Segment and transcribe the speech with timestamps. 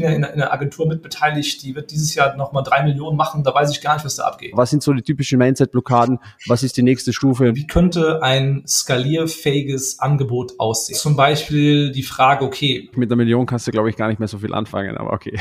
[0.00, 3.44] bin ja in, in einer Agentur mitbeteiligt, die wird dieses Jahr nochmal drei Millionen machen,
[3.44, 4.52] da weiß ich gar nicht, was da abgeht.
[4.54, 6.18] Was sind so die typischen Mindset-Blockaden?
[6.46, 7.54] Was ist die nächste Stufe?
[7.54, 10.96] Wie könnte ein skalierfähiges Angebot aussehen?
[10.96, 12.90] Zum Beispiel die Frage, okay.
[12.94, 15.38] Mit einer Million kannst du, glaube ich, gar nicht mehr so viel anfangen, aber okay.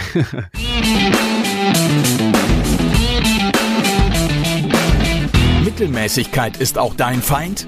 [5.63, 7.67] Mittelmäßigkeit ist auch dein Feind?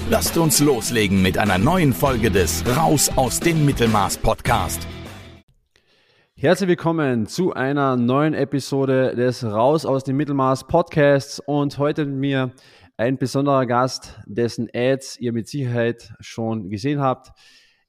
[0.09, 4.85] Lasst uns loslegen mit einer neuen Folge des Raus aus dem Mittelmaß Podcast.
[6.35, 12.15] Herzlich willkommen zu einer neuen Episode des Raus aus dem Mittelmaß Podcasts und heute mit
[12.15, 12.51] mir
[12.97, 17.31] ein besonderer Gast, dessen Ads ihr mit Sicherheit schon gesehen habt.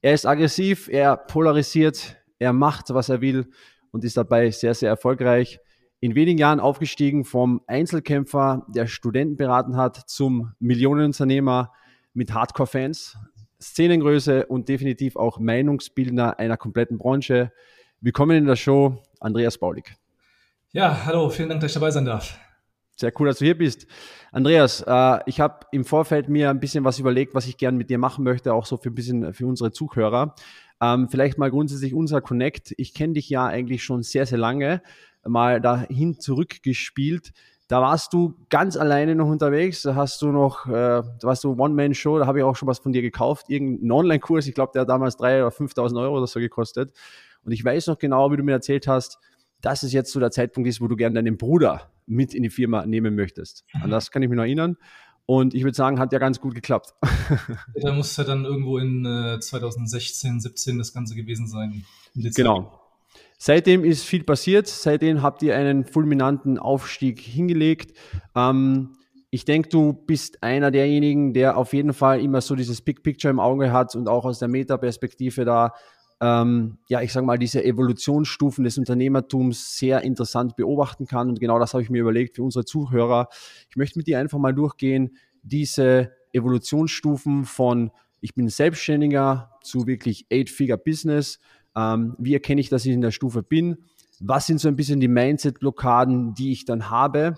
[0.01, 3.49] Er ist aggressiv, er polarisiert, er macht, was er will
[3.91, 5.59] und ist dabei sehr, sehr erfolgreich.
[5.99, 11.71] In wenigen Jahren aufgestiegen vom Einzelkämpfer, der Studenten beraten hat, zum Millionenunternehmer,
[12.13, 13.17] mit Hardcore-Fans,
[13.59, 17.51] Szenengröße und definitiv auch Meinungsbildner einer kompletten Branche.
[18.01, 19.95] Willkommen in der Show, Andreas Baulig.
[20.71, 22.37] Ja, hallo, vielen Dank, dass ich dabei sein darf.
[22.95, 23.87] Sehr cool, dass du hier bist.
[24.31, 27.89] Andreas, äh, ich habe im Vorfeld mir ein bisschen was überlegt, was ich gerne mit
[27.89, 30.35] dir machen möchte, auch so für ein bisschen für unsere Zuhörer.
[30.79, 32.73] Ähm, vielleicht mal grundsätzlich unser Connect.
[32.77, 34.83] Ich kenne dich ja eigentlich schon sehr, sehr lange,
[35.25, 37.31] mal dahin zurückgespielt.
[37.67, 41.53] Da warst du ganz alleine noch unterwegs, da hast du noch, äh, da warst du
[41.53, 44.81] One-Man-Show, da habe ich auch schon was von dir gekauft, irgendeinen Online-Kurs, ich glaube, der
[44.81, 46.93] hat damals 3.000 oder 5.000 Euro oder so gekostet.
[47.45, 49.19] Und ich weiß noch genau, wie du mir erzählt hast,
[49.61, 52.49] dass es jetzt so der Zeitpunkt ist, wo du gerne deinen Bruder mit in die
[52.49, 53.63] Firma nehmen möchtest.
[53.81, 54.77] An das kann ich mich noch erinnern.
[55.25, 56.93] Und ich würde sagen, hat ja ganz gut geklappt.
[57.81, 61.85] da muss ja dann irgendwo in äh, 2016, 17 das Ganze gewesen sein.
[62.13, 62.82] Genau.
[63.45, 64.67] Seitdem ist viel passiert.
[64.67, 67.91] Seitdem habt ihr einen fulminanten Aufstieg hingelegt.
[68.35, 68.95] Ähm,
[69.31, 73.29] ich denke, du bist einer derjenigen, der auf jeden Fall immer so dieses Big Picture
[73.29, 75.73] im Auge hat und auch aus der Meta-Perspektive da,
[76.21, 81.27] ähm, ja, ich sage mal, diese Evolutionsstufen des Unternehmertums sehr interessant beobachten kann.
[81.27, 83.27] Und genau das habe ich mir überlegt für unsere Zuhörer.
[83.69, 90.27] Ich möchte mit dir einfach mal durchgehen, diese Evolutionsstufen von ich bin Selbstständiger zu wirklich
[90.31, 91.39] Eight-Figure-Business
[91.75, 93.77] ähm, wie erkenne ich, dass ich in der Stufe bin?
[94.19, 97.37] Was sind so ein bisschen die Mindset-Blockaden, die ich dann habe?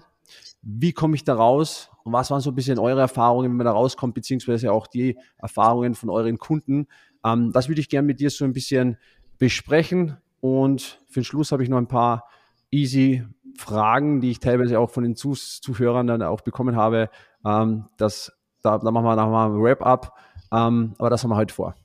[0.61, 1.89] Wie komme ich da raus?
[2.03, 5.17] Und was waren so ein bisschen eure Erfahrungen, wenn man da rauskommt, beziehungsweise auch die
[5.37, 6.87] Erfahrungen von euren Kunden?
[7.23, 8.97] Ähm, das würde ich gerne mit dir so ein bisschen
[9.37, 10.17] besprechen.
[10.41, 12.27] Und für den Schluss habe ich noch ein paar
[12.69, 13.23] easy
[13.57, 17.09] Fragen, die ich teilweise auch von den Zuhörern dann auch bekommen habe.
[17.45, 18.31] Ähm, das,
[18.61, 20.13] da, da machen wir nochmal ein Wrap-up.
[20.51, 21.75] Ähm, aber das haben wir heute vor.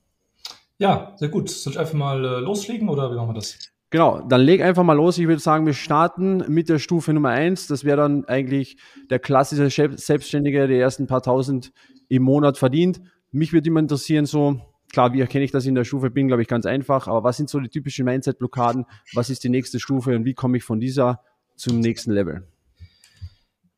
[0.81, 1.51] Ja, sehr gut.
[1.51, 3.59] Soll ich einfach mal äh, loslegen oder wie machen wir das?
[3.91, 5.19] Genau, dann leg einfach mal los.
[5.19, 7.67] Ich würde sagen, wir starten mit der Stufe Nummer eins.
[7.67, 8.79] Das wäre dann eigentlich
[9.11, 11.73] der klassische Selbstständige, der ersten paar tausend
[12.09, 13.03] im Monat verdient.
[13.31, 14.59] Mich würde immer interessieren, so,
[14.91, 17.09] klar, wie erkenne ich, ich in der Stufe bin, glaube ich, ganz einfach.
[17.09, 18.87] Aber was sind so die typischen Mindset-Blockaden?
[19.13, 21.21] Was ist die nächste Stufe und wie komme ich von dieser
[21.57, 22.47] zum nächsten Level?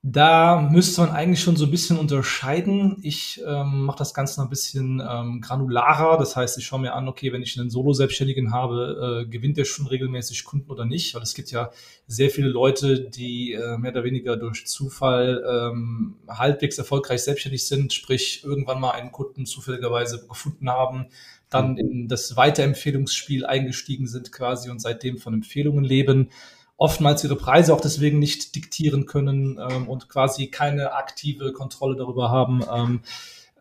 [0.04, 2.96] Da müsste man eigentlich schon so ein bisschen unterscheiden.
[3.02, 6.18] Ich ähm, mache das Ganze noch ein bisschen ähm, granularer.
[6.18, 9.64] Das heißt, ich schaue mir an, okay, wenn ich einen Solo-Selbstständigen habe, äh, gewinnt der
[9.64, 11.14] schon regelmäßig Kunden oder nicht?
[11.14, 11.70] Weil es gibt ja
[12.08, 17.92] sehr viele Leute, die äh, mehr oder weniger durch Zufall ähm, halbwegs erfolgreich selbstständig sind,
[17.92, 21.06] sprich irgendwann mal einen Kunden zufälligerweise gefunden haben,
[21.48, 26.30] dann in das Weiterempfehlungsspiel eingestiegen sind quasi und seitdem von Empfehlungen leben
[26.82, 32.28] oftmals ihre Preise auch deswegen nicht diktieren können ähm, und quasi keine aktive Kontrolle darüber
[32.30, 33.00] haben, ähm,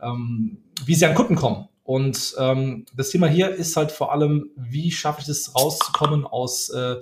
[0.02, 1.68] ähm, wie sie an Kunden kommen.
[1.84, 6.70] Und ähm, das Thema hier ist halt vor allem, wie schaffe ich es rauszukommen aus
[6.72, 6.96] äh,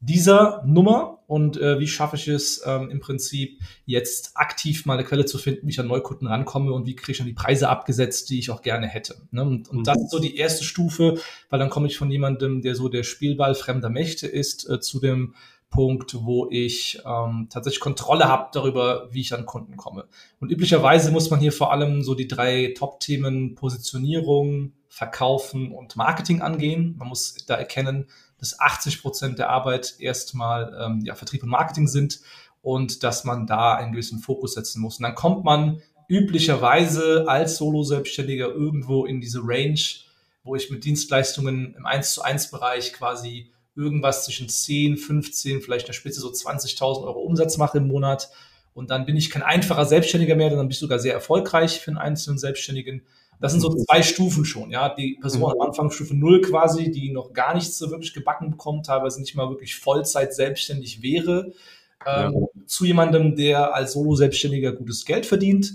[0.00, 5.04] dieser Nummer und äh, wie schaffe ich es ähm, im Prinzip jetzt aktiv mal eine
[5.04, 7.70] Quelle zu finden, wie ich an Neukunden rankomme und wie kriege ich dann die Preise
[7.70, 9.14] abgesetzt, die ich auch gerne hätte.
[9.30, 9.42] Ne?
[9.42, 9.84] Und, und mhm.
[9.84, 11.18] das ist so die erste Stufe,
[11.48, 15.00] weil dann komme ich von jemandem, der so der Spielball fremder Mächte ist, äh, zu
[15.00, 15.34] dem
[15.72, 20.04] Punkt, wo ich ähm, tatsächlich Kontrolle habe darüber, wie ich an Kunden komme.
[20.38, 26.42] Und üblicherweise muss man hier vor allem so die drei Top-Themen Positionierung, Verkaufen und Marketing
[26.42, 26.94] angehen.
[26.98, 28.06] Man muss da erkennen,
[28.38, 32.20] dass 80 Prozent der Arbeit erstmal ähm, ja, Vertrieb und Marketing sind
[32.60, 34.98] und dass man da einen gewissen Fokus setzen muss.
[34.98, 39.80] Und dann kommt man üblicherweise als Solo-Selbstständiger irgendwo in diese Range,
[40.44, 45.86] wo ich mit Dienstleistungen im 1 zu 1 Bereich quasi irgendwas zwischen 10, 15, vielleicht
[45.86, 48.30] in der Spitze so 20.000 Euro Umsatz mache im Monat.
[48.74, 51.90] Und dann bin ich kein einfacher Selbstständiger mehr, dann bin ich sogar sehr erfolgreich für
[51.90, 53.02] einen einzelnen Selbstständigen.
[53.40, 53.84] Das sind so mhm.
[53.84, 54.94] zwei Stufen schon, ja.
[54.94, 55.60] Die Person mhm.
[55.60, 59.34] am Anfang Stufe Null quasi, die noch gar nichts so wirklich gebacken bekommt, teilweise nicht
[59.34, 61.52] mal wirklich Vollzeit selbstständig wäre,
[62.06, 62.66] ähm, ja.
[62.66, 65.74] zu jemandem, der als Solo-Selbstständiger gutes Geld verdient.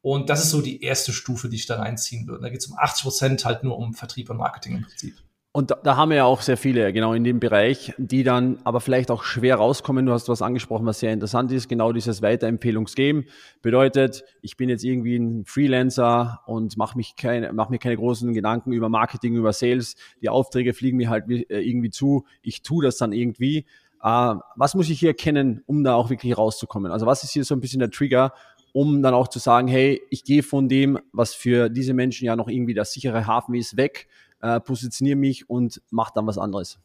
[0.00, 2.42] Und das ist so die erste Stufe, die ich da reinziehen würde.
[2.42, 5.16] Da geht es um 80 Prozent halt nur um Vertrieb und Marketing im Prinzip.
[5.50, 8.58] Und da, da, haben wir ja auch sehr viele, genau in dem Bereich, die dann
[8.64, 10.04] aber vielleicht auch schwer rauskommen.
[10.04, 13.24] Du hast was angesprochen, was sehr interessant ist, genau dieses Weiterempfehlungsgame.
[13.62, 18.34] Bedeutet, ich bin jetzt irgendwie ein Freelancer und mache mich keine, mach mir keine großen
[18.34, 19.96] Gedanken über Marketing, über Sales.
[20.20, 22.26] Die Aufträge fliegen mir halt äh, irgendwie zu.
[22.42, 23.64] Ich tue das dann irgendwie.
[24.02, 26.92] Äh, was muss ich hier erkennen, um da auch wirklich rauszukommen?
[26.92, 28.34] Also was ist hier so ein bisschen der Trigger,
[28.72, 32.36] um dann auch zu sagen, hey, ich gehe von dem, was für diese Menschen ja
[32.36, 34.08] noch irgendwie der sichere Hafen ist, weg
[34.40, 36.78] äh, positioniere mich und mache dann was anderes.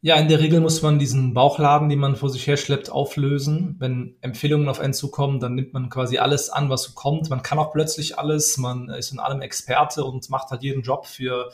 [0.00, 3.74] Ja, in der Regel muss man diesen Bauchladen, den man vor sich her schleppt, auflösen.
[3.80, 7.30] Wenn Empfehlungen auf einen zukommen, dann nimmt man quasi alles an, was so kommt.
[7.30, 11.04] Man kann auch plötzlich alles, man ist in allem Experte und macht halt jeden Job
[11.04, 11.50] für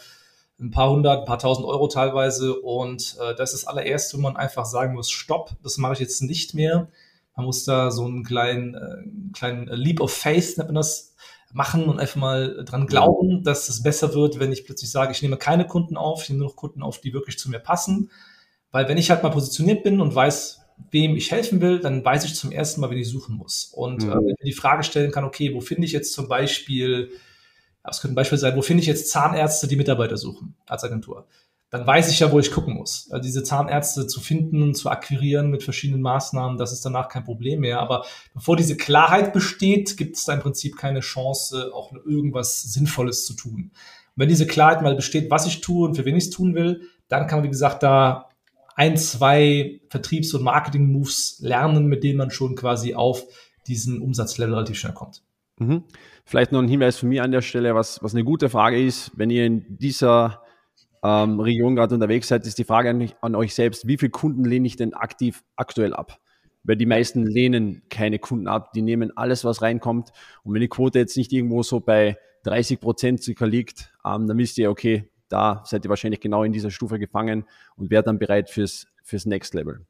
[0.61, 2.61] ein paar hundert, ein paar tausend Euro teilweise.
[2.61, 6.01] Und äh, das ist das allererste, wo man einfach sagen muss, stopp, das mache ich
[6.01, 6.89] jetzt nicht mehr.
[7.35, 11.14] Man muss da so einen kleinen, äh, kleinen Leap of Faith, nennt man das,
[11.55, 15.23] machen und einfach mal dran glauben, dass es besser wird, wenn ich plötzlich sage, ich
[15.23, 18.11] nehme keine Kunden auf, ich nehme nur noch Kunden auf, die wirklich zu mir passen.
[18.73, 22.25] Weil wenn ich halt mal positioniert bin und weiß, wem ich helfen will, dann weiß
[22.25, 23.67] ich zum ersten Mal, wen ich suchen muss.
[23.73, 24.11] Und mhm.
[24.11, 27.13] äh, wenn ich mir die Frage stellen kann, okay, wo finde ich jetzt zum Beispiel,
[27.85, 31.29] das könnte ein Beispiel sein, wo finde ich jetzt Zahnärzte, die Mitarbeiter suchen als Agentur?
[31.75, 33.09] Dann weiß ich ja, wo ich gucken muss.
[33.11, 37.63] Also diese Zahnärzte zu finden, zu akquirieren mit verschiedenen Maßnahmen, das ist danach kein Problem
[37.63, 37.81] mehr.
[37.81, 43.27] Aber bevor diese Klarheit besteht, gibt es da im Prinzip keine Chance, auch irgendwas Sinnvolles
[43.27, 43.73] zu tun.
[43.73, 43.73] Und
[44.15, 46.83] wenn diese Klarheit mal besteht, was ich tue und für wen ich es tun will,
[47.09, 48.29] dann kann man, wie gesagt, da
[48.77, 53.25] ein, zwei Vertriebs- und Marketing-Moves lernen, mit denen man schon quasi auf
[53.67, 55.25] diesen Umsatzlevel relativ schnell kommt.
[55.59, 55.83] Mhm.
[56.25, 59.11] Vielleicht noch ein Hinweis von mir an der Stelle, was, was eine gute Frage ist,
[59.17, 60.44] wenn ihr in dieser
[61.05, 64.45] ähm, Region gerade unterwegs seid, ist die Frage an, an euch selbst, wie viele Kunden
[64.45, 66.19] lehne ich denn aktiv aktuell ab?
[66.63, 70.13] Weil die meisten lehnen keine Kunden ab, die nehmen alles, was reinkommt.
[70.45, 74.39] Und wenn die Quote jetzt nicht irgendwo so bei 30 Prozent circa liegt, ähm, dann
[74.39, 77.45] wisst ihr, okay, da seid ihr wahrscheinlich genau in dieser Stufe gefangen
[77.77, 79.85] und werdet dann bereit fürs, fürs Next Level.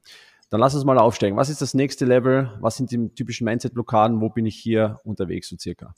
[0.51, 1.37] Dann lass uns mal aufsteigen.
[1.37, 2.51] Was ist das nächste Level?
[2.61, 4.21] Was sind die typischen Mindset-Blockaden?
[4.21, 5.95] Wo bin ich hier unterwegs so circa?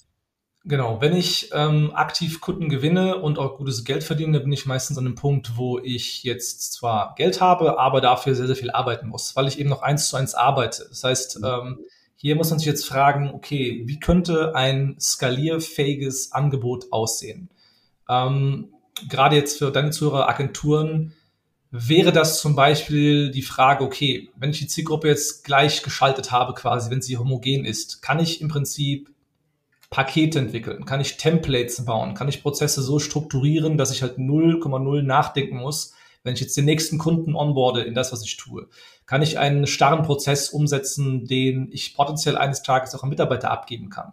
[0.68, 4.98] Genau, wenn ich ähm, aktiv Kunden gewinne und auch gutes Geld verdiene, bin ich meistens
[4.98, 9.06] an dem Punkt, wo ich jetzt zwar Geld habe, aber dafür sehr, sehr viel arbeiten
[9.06, 10.86] muss, weil ich eben noch eins zu eins arbeite.
[10.88, 11.44] Das heißt, mhm.
[11.44, 11.78] ähm,
[12.16, 17.48] hier muss man sich jetzt fragen, okay, wie könnte ein skalierfähiges Angebot aussehen?
[18.08, 18.70] Ähm,
[19.08, 21.12] gerade jetzt für deine Zuhörer, Agenturen,
[21.70, 26.54] wäre das zum Beispiel die Frage, okay, wenn ich die Zielgruppe jetzt gleich geschaltet habe,
[26.54, 29.10] quasi, wenn sie homogen ist, kann ich im Prinzip
[29.90, 30.84] Pakete entwickeln?
[30.84, 32.14] Kann ich Templates bauen?
[32.14, 36.64] Kann ich Prozesse so strukturieren, dass ich halt 0,0 nachdenken muss, wenn ich jetzt den
[36.64, 38.68] nächsten Kunden onboarde in das, was ich tue?
[39.06, 43.90] Kann ich einen starren Prozess umsetzen, den ich potenziell eines Tages auch an Mitarbeiter abgeben
[43.90, 44.12] kann?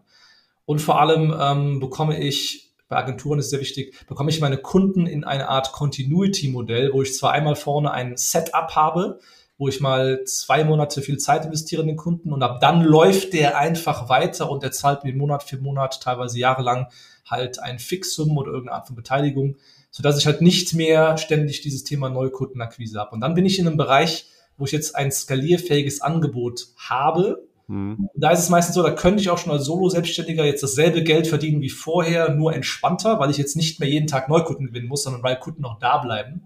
[0.66, 5.08] Und vor allem ähm, bekomme ich, bei Agenturen ist sehr wichtig, bekomme ich meine Kunden
[5.08, 9.20] in eine Art Continuity-Modell, wo ich zwar einmal vorne ein Setup habe,
[9.58, 13.34] wo ich mal zwei Monate viel Zeit investiere in den Kunden und ab dann läuft
[13.34, 16.88] der einfach weiter und der zahlt mir Monat für Monat, teilweise jahrelang
[17.26, 19.56] halt ein Fixum oder irgendeine Art von Beteiligung,
[19.92, 23.12] sodass ich halt nicht mehr ständig dieses Thema Neukundenakquise habe.
[23.12, 24.26] Und dann bin ich in einem Bereich,
[24.58, 27.48] wo ich jetzt ein skalierfähiges Angebot habe.
[27.68, 28.10] Mhm.
[28.16, 31.28] Da ist es meistens so, da könnte ich auch schon als Solo-Selbstständiger jetzt dasselbe Geld
[31.28, 35.04] verdienen wie vorher, nur entspannter, weil ich jetzt nicht mehr jeden Tag Neukunden gewinnen muss,
[35.04, 36.44] sondern weil Kunden noch da bleiben.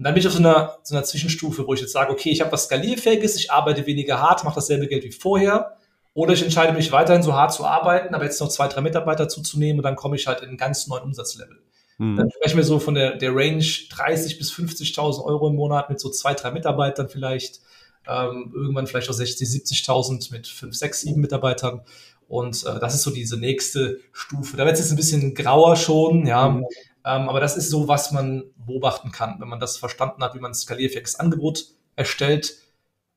[0.00, 2.30] Und dann bin ich auf so einer, so einer Zwischenstufe, wo ich jetzt sage, okay,
[2.30, 5.76] ich habe was Skalierfähiges, ich arbeite weniger hart, mache dasselbe Geld wie vorher.
[6.14, 9.28] Oder ich entscheide mich weiterhin so hart zu arbeiten, aber jetzt noch zwei, drei Mitarbeiter
[9.28, 11.58] zuzunehmen und dann komme ich halt in einen ganz neuen Umsatzlevel.
[11.98, 12.16] Mhm.
[12.16, 16.00] Dann sprechen wir so von der, der Range 30 bis 50.000 Euro im Monat mit
[16.00, 17.60] so zwei, drei Mitarbeitern vielleicht.
[18.08, 21.82] Ähm, irgendwann vielleicht auch 60, 70.000 mit fünf, sechs, sieben Mitarbeitern.
[22.26, 24.56] Und äh, das ist so diese nächste Stufe.
[24.56, 26.48] Da wird es jetzt ein bisschen grauer schon, ja.
[26.48, 26.64] Mhm.
[27.04, 30.40] Ähm, aber das ist so, was man beobachten kann, wenn man das verstanden hat, wie
[30.40, 31.66] man ein skalierfähiges Angebot
[31.96, 32.56] erstellt.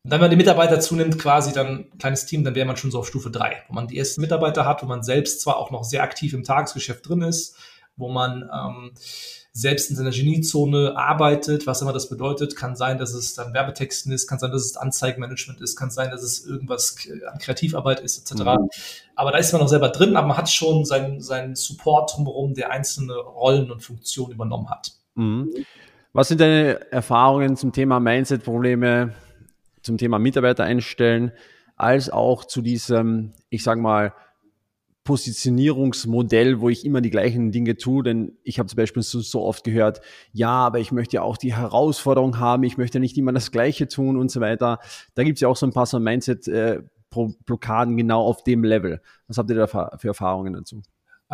[0.04, 2.78] Und dann, wenn man die Mitarbeiter zunimmt, quasi dann ein kleines Team, dann wäre man
[2.78, 5.58] schon so auf Stufe drei, wo man die ersten Mitarbeiter hat, wo man selbst zwar
[5.58, 7.56] auch noch sehr aktiv im Tagesgeschäft drin ist,
[7.96, 8.92] wo man ähm,
[9.56, 12.56] selbst in seiner Geniezone arbeitet, was immer das bedeutet.
[12.56, 16.10] Kann sein, dass es dann Werbetexten ist, kann sein, dass es Anzeigenmanagement ist, kann sein,
[16.10, 16.98] dass es irgendwas
[17.32, 18.44] an Kreativarbeit ist, etc.
[18.44, 18.70] Mhm.
[19.16, 22.56] Aber da ist man noch selber drin, aber man hat schon seinen, seinen Support drumherum,
[22.56, 24.92] der einzelne Rollen und Funktionen übernommen hat.
[25.14, 25.54] Mhm.
[26.14, 29.14] Was sind deine Erfahrungen zum Thema Mindset-Probleme,
[29.84, 31.32] zum Thema Mitarbeiter einstellen,
[31.76, 34.14] als auch zu diesem, ich sage mal,
[35.04, 39.42] Positionierungsmodell, wo ich immer die gleichen Dinge tue, denn ich habe zum Beispiel so, so,
[39.44, 40.00] oft gehört,
[40.32, 43.88] ja, aber ich möchte ja auch die Herausforderung haben, ich möchte nicht immer das Gleiche
[43.88, 44.80] tun und so weiter.
[45.14, 49.02] Da gibt es ja auch so ein paar so Mindset-Blockaden äh, genau auf dem Level.
[49.28, 50.82] Was habt ihr da für Erfahrungen dazu?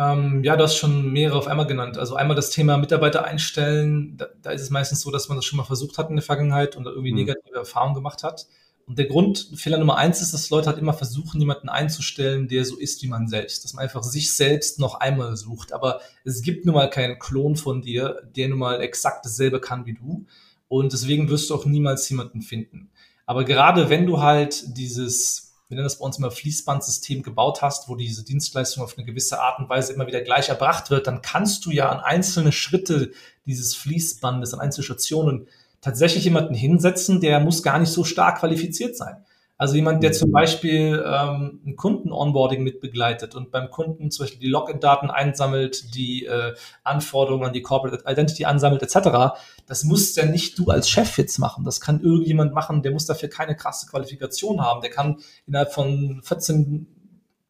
[0.00, 1.98] Ähm, ja, du hast schon mehrere auf einmal genannt.
[1.98, 4.16] Also einmal das Thema Mitarbeiter einstellen.
[4.16, 6.24] Da, da, ist es meistens so, dass man das schon mal versucht hat in der
[6.24, 7.18] Vergangenheit und irgendwie mhm.
[7.18, 8.46] negative Erfahrungen gemacht hat.
[8.90, 12.76] Und der Grundfehler Nummer eins ist, dass Leute halt immer versuchen, jemanden einzustellen, der so
[12.76, 13.62] ist wie man selbst.
[13.62, 15.72] Dass man einfach sich selbst noch einmal sucht.
[15.72, 19.86] Aber es gibt nun mal keinen Klon von dir, der nun mal exakt dasselbe kann
[19.86, 20.26] wie du.
[20.66, 22.90] Und deswegen wirst du auch niemals jemanden finden.
[23.26, 27.88] Aber gerade wenn du halt dieses, wir nennen das bei uns immer Fließbandsystem gebaut hast,
[27.88, 31.22] wo diese Dienstleistung auf eine gewisse Art und Weise immer wieder gleich erbracht wird, dann
[31.22, 33.12] kannst du ja an einzelne Schritte
[33.46, 35.46] dieses Fließbandes, an einzelne Stationen
[35.80, 39.24] tatsächlich jemanden hinsetzen, der muss gar nicht so stark qualifiziert sein.
[39.60, 44.48] Also jemand, der zum Beispiel ähm, ein Kunden-Onboarding mitbegleitet und beim Kunden zum Beispiel die
[44.48, 50.58] Login-Daten einsammelt, die äh, Anforderungen an die Corporate Identity ansammelt, etc., das muss ja nicht
[50.58, 51.64] du als Chef jetzt machen.
[51.64, 54.80] Das kann irgendjemand machen, der muss dafür keine krasse Qualifikation haben.
[54.80, 56.86] Der kann innerhalb von 14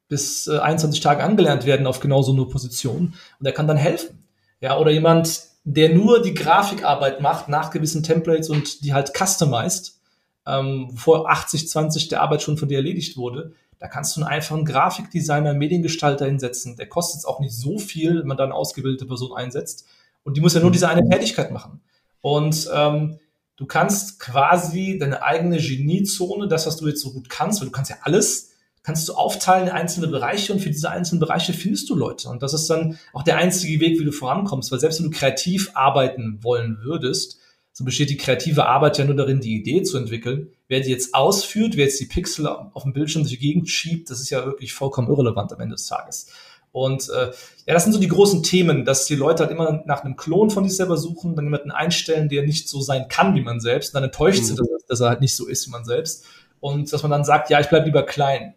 [0.08, 3.76] bis äh, 21 Tagen angelernt werden auf genau so eine Position und der kann dann
[3.76, 4.18] helfen.
[4.60, 10.00] Ja, oder jemand, der nur die Grafikarbeit macht nach gewissen Templates und die halt customized,
[10.46, 14.30] ähm, vor 80, 20 der Arbeit schon von dir erledigt wurde, da kannst du einen
[14.30, 16.76] einfachen Grafikdesigner, Mediengestalter hinsetzen.
[16.76, 19.86] Der kostet jetzt auch nicht so viel, wenn man da eine ausgebildete Person einsetzt.
[20.22, 21.80] Und die muss ja nur diese eine Tätigkeit machen.
[22.20, 23.18] Und ähm,
[23.56, 27.72] du kannst quasi deine eigene Geniezone, das, was du jetzt so gut kannst, weil du
[27.72, 28.49] kannst ja alles,
[28.82, 32.28] kannst du aufteilen in einzelne Bereiche und für diese einzelnen Bereiche findest du Leute.
[32.28, 35.16] Und das ist dann auch der einzige Weg, wie du vorankommst, weil selbst wenn du
[35.16, 37.38] kreativ arbeiten wollen würdest,
[37.72, 40.50] so besteht die kreative Arbeit ja nur darin, die Idee zu entwickeln.
[40.68, 44.10] Wer die jetzt ausführt, wer jetzt die Pixel auf dem Bildschirm durch die Gegend schiebt,
[44.10, 46.26] das ist ja wirklich vollkommen irrelevant am Ende des Tages.
[46.72, 47.32] Und äh,
[47.66, 50.50] ja, das sind so die großen Themen, dass die Leute halt immer nach einem Klon
[50.50, 53.94] von sich selber suchen, dann jemanden einstellen, der nicht so sein kann wie man selbst,
[53.94, 54.44] dann enttäuscht mhm.
[54.44, 56.24] sie, dass, dass er halt nicht so ist wie man selbst.
[56.60, 58.54] Und dass man dann sagt, ja, ich bleibe lieber klein.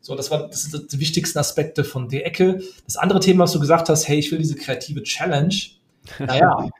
[0.00, 2.62] So, das war das sind die wichtigsten Aspekte von der Ecke.
[2.84, 5.54] Das andere Thema, was du gesagt hast, hey, ich will diese kreative Challenge.
[6.18, 6.70] Naja,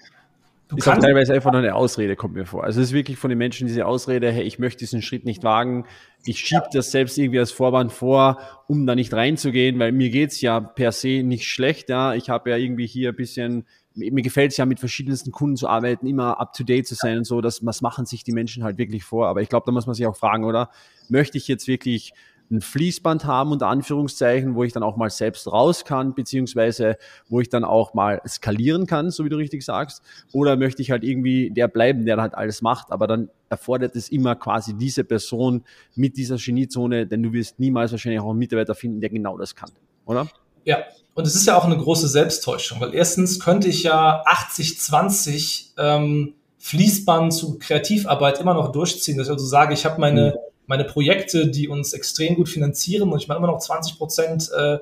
[0.69, 2.63] Du ist auch teilweise einfach nur eine Ausrede, kommt mir vor.
[2.63, 5.43] Also es ist wirklich von den Menschen diese Ausrede, hey, ich möchte diesen Schritt nicht
[5.43, 5.87] wagen.
[6.25, 6.71] Ich schiebe ja.
[6.71, 10.93] das selbst irgendwie als Vorwand vor, um da nicht reinzugehen, weil mir geht's ja per
[10.93, 11.89] se nicht schlecht.
[11.89, 13.65] Ja, Ich habe ja irgendwie hier ein bisschen,
[13.99, 17.41] mir gefällt es ja mit verschiedensten Kunden zu arbeiten, immer up-to-date zu sein und so.
[17.41, 19.29] Das, das machen sich die Menschen halt wirklich vor.
[19.29, 20.71] Aber ich glaube, da muss man sich auch fragen, oder?
[21.09, 22.13] Möchte ich jetzt wirklich
[22.51, 26.97] ein Fließband haben, unter Anführungszeichen, wo ich dann auch mal selbst raus kann, beziehungsweise
[27.29, 30.03] wo ich dann auch mal skalieren kann, so wie du richtig sagst.
[30.33, 34.09] Oder möchte ich halt irgendwie der bleiben, der halt alles macht, aber dann erfordert es
[34.09, 35.65] immer quasi diese Person
[35.95, 39.55] mit dieser Geniezone, denn du wirst niemals wahrscheinlich auch einen Mitarbeiter finden, der genau das
[39.55, 39.71] kann,
[40.07, 40.29] oder?
[40.65, 40.79] Ja,
[41.19, 46.35] und es ist ja auch eine große Selbsttäuschung, weil erstens könnte ich ja 80-20 ähm,
[46.59, 50.85] Fließband zu Kreativarbeit immer noch durchziehen, dass ich also sage, ich habe meine mhm meine
[50.85, 54.79] Projekte, die uns extrem gut finanzieren und ich mache immer noch 20 Prozent äh,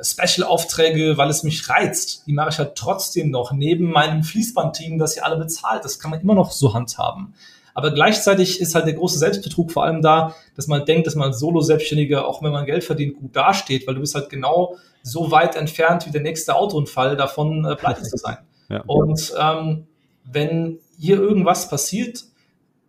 [0.00, 2.22] Special-Aufträge, weil es mich reizt.
[2.28, 5.84] Die mache ich halt trotzdem noch neben meinem Fließbandteam, das ihr alle bezahlt.
[5.84, 7.34] Das kann man immer noch so handhaben.
[7.74, 11.28] Aber gleichzeitig ist halt der große Selbstbetrug vor allem da, dass man denkt, dass man
[11.28, 15.30] als Solo-Selbstständiger, auch wenn man Geld verdient, gut dasteht, weil du bist halt genau so
[15.30, 18.38] weit entfernt wie der nächste Autounfall davon, äh, pleite zu sein.
[18.70, 18.82] Ja.
[18.86, 19.86] Und ähm,
[20.24, 22.24] wenn hier irgendwas passiert,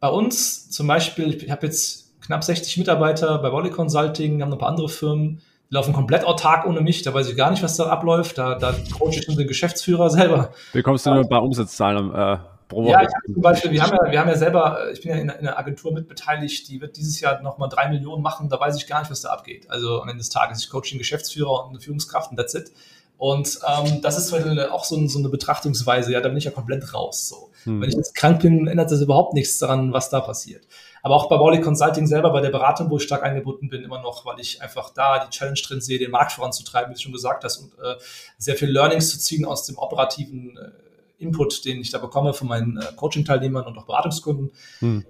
[0.02, 4.58] bei uns zum Beispiel, ich habe jetzt knapp 60 Mitarbeiter bei Volley Consulting, haben noch
[4.58, 7.64] ein paar andere Firmen, die laufen komplett autark ohne mich, da weiß ich gar nicht,
[7.64, 10.52] was da abläuft, da, da coach ich den Geschäftsführer selber.
[10.74, 12.38] Bekommst du nur paar Umsatzzahlen äh,
[12.70, 12.92] pro Woche?
[12.92, 15.30] Ja, ich zum Beispiel, wir haben ja, wir haben ja selber, ich bin ja in,
[15.30, 18.88] in einer Agentur mitbeteiligt, die wird dieses Jahr nochmal drei Millionen machen, da weiß ich
[18.88, 19.70] gar nicht, was da abgeht.
[19.70, 22.72] Also am Ende des Tages, ich coach den Geschäftsführer und eine Führungskraft und that's it.
[23.18, 24.34] Und ähm, das ist
[24.72, 27.28] auch so, so, eine Betrachtungsweise, ja, da bin ich ja komplett raus.
[27.28, 27.52] So.
[27.66, 27.82] Hm.
[27.82, 30.66] Wenn ich jetzt krank bin, ändert das überhaupt nichts daran, was da passiert.
[31.04, 34.02] Aber auch bei Baulig Consulting selber, bei der Beratung, wo ich stark eingebunden bin, immer
[34.02, 37.12] noch, weil ich einfach da die Challenge drin sehe, den Markt voranzutreiben, wie du schon
[37.12, 37.96] gesagt hast, und äh,
[38.38, 40.72] sehr viel Learnings zu ziehen aus dem operativen äh,
[41.20, 44.52] Input, den ich da bekomme von meinen äh, Coaching-Teilnehmern und auch Beratungskunden.
[44.80, 45.06] Hm.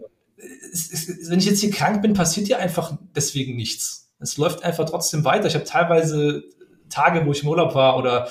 [0.71, 4.11] Es, es, wenn ich jetzt hier krank bin, passiert hier einfach deswegen nichts.
[4.19, 5.47] Es läuft einfach trotzdem weiter.
[5.47, 6.43] Ich habe teilweise
[6.89, 8.27] Tage, wo ich im Urlaub war oder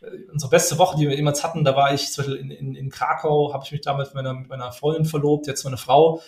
[0.00, 2.74] äh, unsere beste Woche, die wir jemals hatten, da war ich zum Beispiel in, in,
[2.74, 6.20] in Krakau, habe ich mich damals mit meiner, mit meiner Freundin verlobt, jetzt meine Frau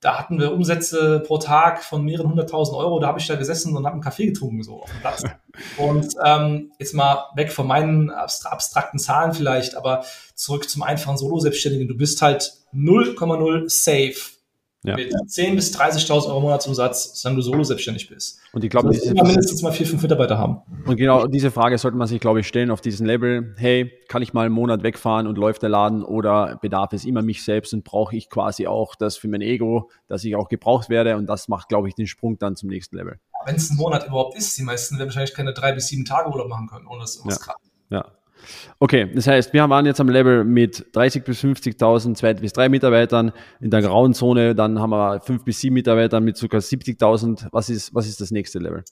[0.00, 2.98] da hatten wir Umsätze pro Tag von mehreren hunderttausend Euro.
[3.00, 5.24] Da habe ich da gesessen und habe einen Kaffee getrunken, so auf dem Platz.
[5.76, 10.04] Und ähm, jetzt mal weg von meinen abstrakten Zahlen vielleicht, aber
[10.34, 11.88] zurück zum einfachen Solo-Selbstständigen.
[11.88, 14.40] Du bist halt 0,0 safe
[14.84, 14.96] ja.
[14.96, 18.40] mit 10.000 bis 30.000 Euro Monatsumsatz, solange du solo selbstständig bist.
[18.52, 20.62] Und ich glaube, du immer mindestens mal vier, fünf Mitarbeiter haben.
[20.86, 23.54] Und genau diese Frage sollte man sich, glaube ich, stellen auf diesem Level.
[23.58, 27.22] Hey, kann ich mal einen Monat wegfahren und läuft der Laden oder bedarf es immer
[27.22, 30.88] mich selbst und brauche ich quasi auch das für mein Ego, dass ich auch gebraucht
[30.88, 33.18] werde und das macht, glaube ich, den Sprung dann zum nächsten Level.
[33.46, 36.30] Wenn es ein Monat überhaupt ist, die meisten werden wahrscheinlich keine drei bis sieben Tage
[36.30, 37.44] Urlaub machen können, ohne dass irgendwas ja.
[37.44, 37.56] Krass.
[37.88, 38.04] Ja,
[38.78, 42.68] Okay, das heißt, wir waren jetzt am Level mit 30 bis 50.000, zwei bis drei
[42.68, 43.32] Mitarbeitern.
[43.60, 46.56] In der grauen Zone, dann haben wir fünf bis sieben Mitarbeiter mit ca.
[46.56, 47.48] 70.000.
[47.52, 48.84] Was ist, was ist das nächste Level?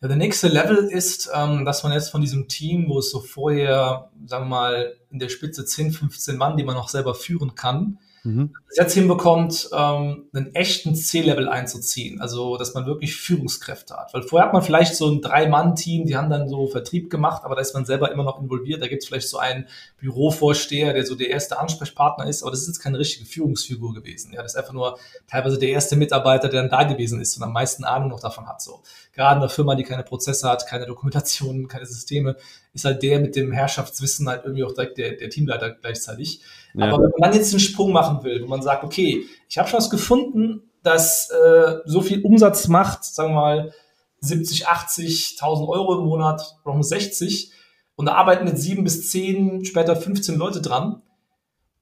[0.00, 3.20] Ja, der nächste Level ist, ähm, dass man jetzt von diesem Team, wo es so
[3.20, 7.54] vorher, sagen wir mal, in der Spitze 10, 15 Mann, die man noch selber führen
[7.54, 8.54] kann, mhm.
[8.76, 12.20] jetzt hinbekommt, ähm, einen echten C-Level einzuziehen.
[12.20, 14.14] Also, dass man wirklich Führungskräfte hat.
[14.14, 17.54] Weil vorher hat man vielleicht so ein Drei-Mann-Team, die haben dann so Vertrieb gemacht, aber
[17.54, 18.82] da ist man selber immer noch involviert.
[18.82, 19.66] Da gibt es vielleicht so einen
[19.98, 24.32] Bürovorsteher, der so der erste Ansprechpartner ist, aber das ist jetzt keine richtige Führungsfigur gewesen.
[24.32, 24.98] Ja, das ist einfach nur
[25.28, 28.48] teilweise der erste Mitarbeiter, der dann da gewesen ist und am meisten Ahnung noch davon
[28.48, 28.62] hat.
[28.62, 28.82] So.
[29.12, 32.36] Gerade in einer Firma, die keine Prozesse hat, keine Dokumentation, keine Systeme,
[32.74, 36.40] ist halt der mit dem Herrschaftswissen halt irgendwie auch direkt der, der Teamleiter gleichzeitig.
[36.74, 36.86] Ja.
[36.86, 39.78] Aber wenn man jetzt einen Sprung machen will, wo man sagt, okay, ich habe schon
[39.78, 43.72] was gefunden, das äh, so viel Umsatz macht, sagen wir mal
[44.20, 47.52] 70, 80.000 Euro im Monat, oder nur 60,
[47.96, 51.02] und da arbeiten jetzt sieben bis zehn, später 15 Leute dran,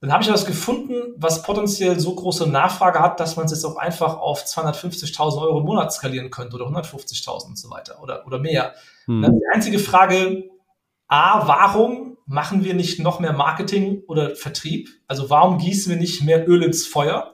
[0.00, 3.66] dann habe ich was gefunden, was potenziell so große Nachfrage hat, dass man es jetzt
[3.66, 8.26] auch einfach auf 250.000 Euro im Monat skalieren könnte oder 150.000 und so weiter oder,
[8.26, 8.72] oder mehr.
[9.04, 9.20] Hm.
[9.20, 10.48] Dann die einzige Frage,
[11.06, 14.88] A, warum machen wir nicht noch mehr Marketing oder Vertrieb?
[15.08, 17.32] Also warum gießen wir nicht mehr Öl ins Feuer?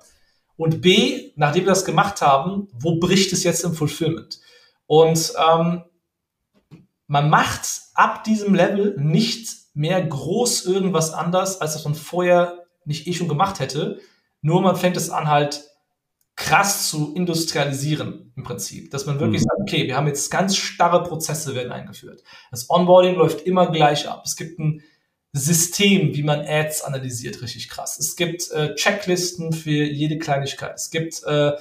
[0.56, 4.40] Und B, nachdem wir das gemacht haben, wo bricht es jetzt im Fulfillment?
[4.86, 5.82] Und ähm,
[7.08, 13.06] man macht ab diesem Level nicht mehr groß irgendwas anders, als das man vorher nicht
[13.06, 14.00] eh schon gemacht hätte.
[14.40, 15.68] Nur man fängt es an halt
[16.36, 18.90] krass zu industrialisieren im Prinzip.
[18.90, 19.46] Dass man wirklich mhm.
[19.46, 22.22] sagt, okay, wir haben jetzt ganz starre Prozesse werden eingeführt.
[22.50, 24.22] Das Onboarding läuft immer gleich ab.
[24.24, 24.82] Es gibt ein
[25.32, 27.98] System, wie man Ads analysiert, richtig krass.
[27.98, 30.74] Es gibt äh, Checklisten für jede Kleinigkeit.
[30.76, 31.52] Es gibt äh,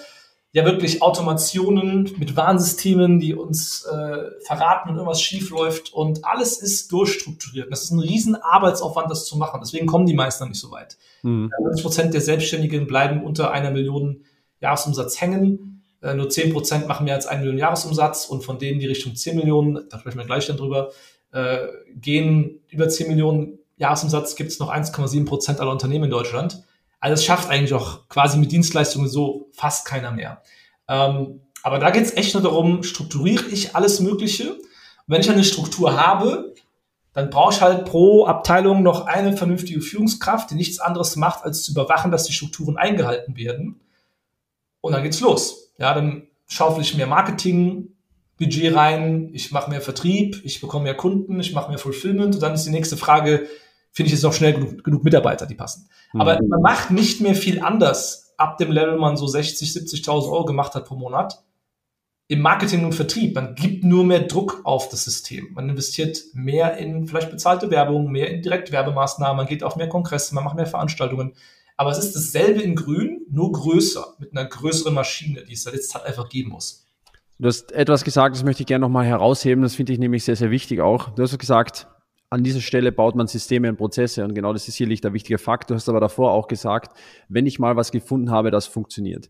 [0.51, 6.57] ja wirklich Automationen mit Warnsystemen, die uns äh, verraten, wenn irgendwas schief läuft und alles
[6.57, 7.69] ist durchstrukturiert.
[7.71, 9.59] Das ist ein riesen Arbeitsaufwand, das zu machen.
[9.61, 10.97] Deswegen kommen die meisten nicht so weit.
[11.23, 11.51] Mhm.
[11.61, 14.23] 90 Prozent der Selbstständigen bleiben unter einer Million
[14.65, 15.83] Jahresumsatz hängen.
[16.01, 19.15] Äh, nur 10 Prozent machen mehr als eine Million Jahresumsatz und von denen, die Richtung
[19.15, 20.91] 10 Millionen, da sprechen wir gleich dann drüber,
[21.31, 26.63] äh, gehen über 10 Millionen Jahresumsatz gibt es noch 1,7 Prozent aller Unternehmen in Deutschland.
[26.99, 30.41] Also es schafft eigentlich auch quasi mit Dienstleistungen so fast keiner mehr.
[30.87, 34.57] Ähm, aber da geht es echt nur darum, strukturiere ich alles Mögliche.
[35.07, 36.53] Wenn ich eine Struktur habe,
[37.13, 41.63] dann brauche ich halt pro Abteilung noch eine vernünftige Führungskraft, die nichts anderes macht, als
[41.63, 43.79] zu überwachen, dass die Strukturen eingehalten werden.
[44.85, 45.73] Und dann geht's los.
[45.79, 51.39] Ja, dann schaufel ich mehr Marketingbudget rein, ich mache mehr Vertrieb, ich bekomme mehr Kunden,
[51.39, 53.47] ich mache mehr Fulfillment und dann ist die nächste Frage,
[53.91, 55.89] finde ich jetzt auch schnell genug, genug Mitarbeiter, die passen.
[56.13, 56.21] Mhm.
[56.21, 60.45] Aber man macht nicht mehr viel anders ab dem Level, man so 60, 70.000 Euro
[60.45, 61.43] gemacht hat pro Monat
[62.27, 63.35] im Marketing und Vertrieb.
[63.35, 65.53] Man gibt nur mehr Druck auf das System.
[65.53, 70.35] Man investiert mehr in vielleicht bezahlte Werbung, mehr in Direktwerbemaßnahmen, man geht auf mehr Kongresse,
[70.35, 71.33] man macht mehr Veranstaltungen.
[71.77, 75.93] Aber es ist dasselbe in Grün, nur größer, mit einer größeren Maschine, die es jetzt
[75.93, 76.85] halt einfach geben muss.
[77.37, 80.37] Du hast etwas gesagt, das möchte ich gerne nochmal herausheben, das finde ich nämlich sehr,
[80.37, 81.09] sehr wichtig auch.
[81.09, 81.87] Du hast gesagt,
[82.29, 85.37] an dieser Stelle baut man Systeme und Prozesse und genau das ist hier der wichtige
[85.37, 85.69] Fakt.
[85.69, 89.29] Du hast aber davor auch gesagt, wenn ich mal was gefunden habe, das funktioniert.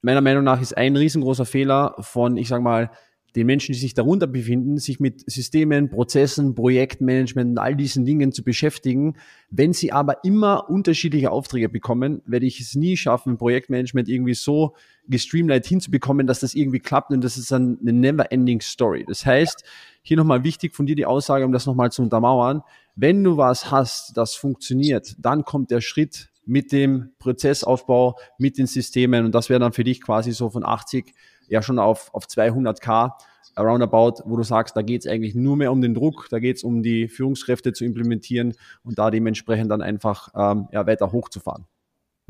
[0.00, 2.90] Meiner Meinung nach ist ein riesengroßer Fehler von, ich sage mal,
[3.36, 8.32] den Menschen, die sich darunter befinden, sich mit Systemen, Prozessen, Projektmanagement und all diesen Dingen
[8.32, 9.16] zu beschäftigen.
[9.50, 14.74] Wenn sie aber immer unterschiedliche Aufträge bekommen, werde ich es nie schaffen, Projektmanagement irgendwie so
[15.08, 19.04] gestreamlined hinzubekommen, dass das irgendwie klappt und das ist dann eine never-ending Story.
[19.06, 19.64] Das heißt,
[20.02, 22.62] hier nochmal wichtig von dir die Aussage, um das nochmal zu untermauern.
[22.96, 28.66] Wenn du was hast, das funktioniert, dann kommt der Schritt mit dem Prozessaufbau, mit den
[28.66, 31.12] Systemen und das wäre dann für dich quasi so von 80
[31.50, 33.12] ja schon auf, auf 200k
[33.58, 36.56] roundabout, wo du sagst, da geht es eigentlich nur mehr um den Druck, da geht
[36.56, 41.66] es um die Führungskräfte zu implementieren und da dementsprechend dann einfach ähm, ja, weiter hochzufahren.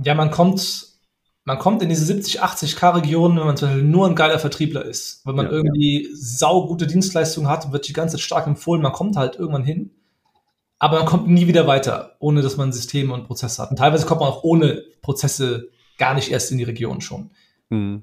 [0.03, 0.89] Ja, man kommt,
[1.45, 4.85] man kommt in diese 70, 80k Region, wenn man zum Beispiel nur ein geiler Vertriebler
[4.85, 6.11] ist, weil man ja, irgendwie ja.
[6.15, 9.91] saugute Dienstleistungen hat, wird die ganze Zeit stark empfohlen, man kommt halt irgendwann hin,
[10.79, 13.71] aber man kommt nie wieder weiter, ohne dass man Systeme und Prozesse hat.
[13.71, 17.31] Und teilweise kommt man auch ohne Prozesse gar nicht erst in die Region schon.
[17.69, 18.03] Hm.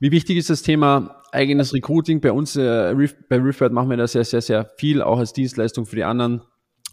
[0.00, 2.20] Wie wichtig ist das Thema eigenes Recruiting?
[2.20, 2.94] Bei uns, äh,
[3.28, 6.42] bei Riffbird machen wir das sehr, sehr, sehr viel, auch als Dienstleistung für die anderen.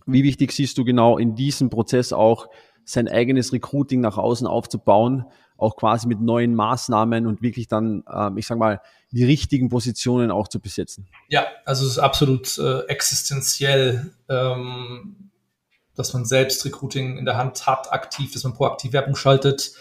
[0.07, 2.47] Wie wichtig siehst du genau in diesem Prozess auch,
[2.85, 5.25] sein eigenes Recruiting nach außen aufzubauen,
[5.57, 10.29] auch quasi mit neuen Maßnahmen und wirklich dann, ähm, ich sag mal, die richtigen Positionen
[10.29, 11.07] auch zu besetzen?
[11.27, 15.31] Ja, also es ist absolut äh, existenziell, ähm,
[15.95, 19.71] dass man selbst Recruiting in der Hand hat, aktiv, dass man proaktiv Werbung schaltet,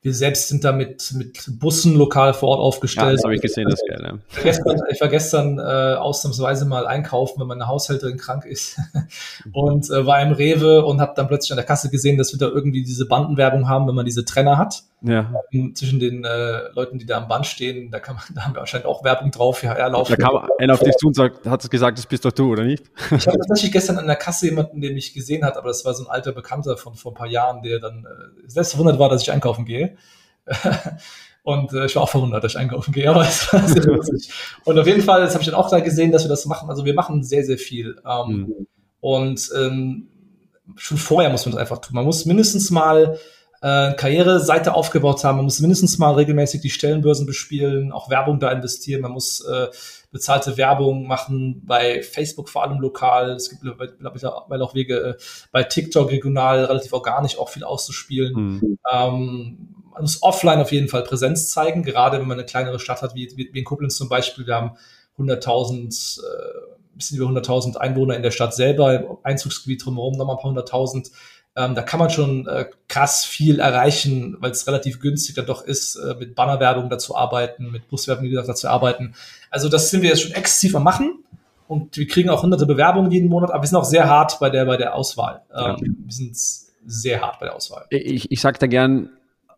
[0.00, 3.08] wir selbst sind da mit, mit Bussen lokal vor Ort aufgestellt.
[3.08, 3.80] Ja, das habe ich gesehen, das.
[3.88, 4.18] Ja.
[4.30, 8.78] Ich, war gestern, ich war gestern äh, ausnahmsweise mal einkaufen, wenn meine Haushälterin krank ist
[9.52, 12.38] und äh, war im Rewe und habe dann plötzlich an der Kasse gesehen, dass wir
[12.38, 15.32] da irgendwie diese Bandenwerbung haben, wenn man diese Trenner hat ja.
[15.74, 17.90] zwischen den äh, Leuten, die da am Band stehen.
[17.90, 19.62] Da, kann man, da haben wir wahrscheinlich auch Werbung drauf.
[19.62, 20.16] Ja, laufen.
[20.18, 22.50] Da kam einer auf dich zu und sagt, hat es gesagt, das bist doch du,
[22.52, 22.84] oder nicht?
[23.10, 25.94] Ich habe tatsächlich gestern an der Kasse jemanden, der mich gesehen hat, aber das war
[25.94, 29.08] so ein alter Bekannter von vor ein paar Jahren, der dann äh, selbst verwundert war,
[29.08, 29.96] dass ich einkaufen gehe.
[31.42, 34.30] Und äh, ich war auch verwundert, dass ich einkaufen gehe, aber es war sehr lustig.
[34.64, 36.68] Und auf jeden Fall, das habe ich dann auch da gesehen, dass wir das machen.
[36.68, 37.96] Also wir machen sehr, sehr viel.
[38.06, 38.66] Ähm, mhm.
[39.00, 40.08] Und ähm,
[40.76, 41.94] schon vorher muss man das einfach tun.
[41.94, 43.18] Man muss mindestens mal
[43.60, 45.36] äh, Karriereseite aufgebaut haben.
[45.36, 49.02] Man muss mindestens mal regelmäßig die Stellenbörsen bespielen, auch Werbung da investieren.
[49.02, 49.68] Man muss äh,
[50.10, 53.32] bezahlte Werbung machen bei Facebook vor allem lokal.
[53.32, 55.14] Es gibt mittlerweile auch Wege äh,
[55.52, 58.34] bei TikTok regional relativ organisch auch viel auszuspielen.
[58.34, 58.78] Mhm.
[58.90, 63.02] Ähm, man muss offline auf jeden Fall Präsenz zeigen, gerade wenn man eine kleinere Stadt
[63.02, 64.46] hat, wie, wie in Koblenz zum Beispiel.
[64.46, 64.76] Wir haben
[65.18, 66.24] 100.000, äh,
[66.94, 71.10] bisschen über 100.000 Einwohner in der Stadt selber, Einzugsgebiet drumherum nochmal ein paar hunderttausend.
[71.58, 75.64] Ähm, da kann man schon äh, krass viel erreichen, weil es relativ günstig dann doch
[75.64, 79.14] ist, äh, mit Bannerwerbung dazu arbeiten, mit Buswerbung, wie gesagt, dazu arbeiten.
[79.50, 81.24] Also das sind wir jetzt schon exzessiv am machen
[81.66, 84.50] und wir kriegen auch hunderte Bewerbungen jeden Monat, aber wir sind auch sehr hart bei
[84.50, 85.42] der, bei der Auswahl.
[85.52, 85.76] Ähm, ja.
[85.80, 87.86] Wir sind sehr hart bei der Auswahl.
[87.90, 89.10] Ich, ich sage da gern,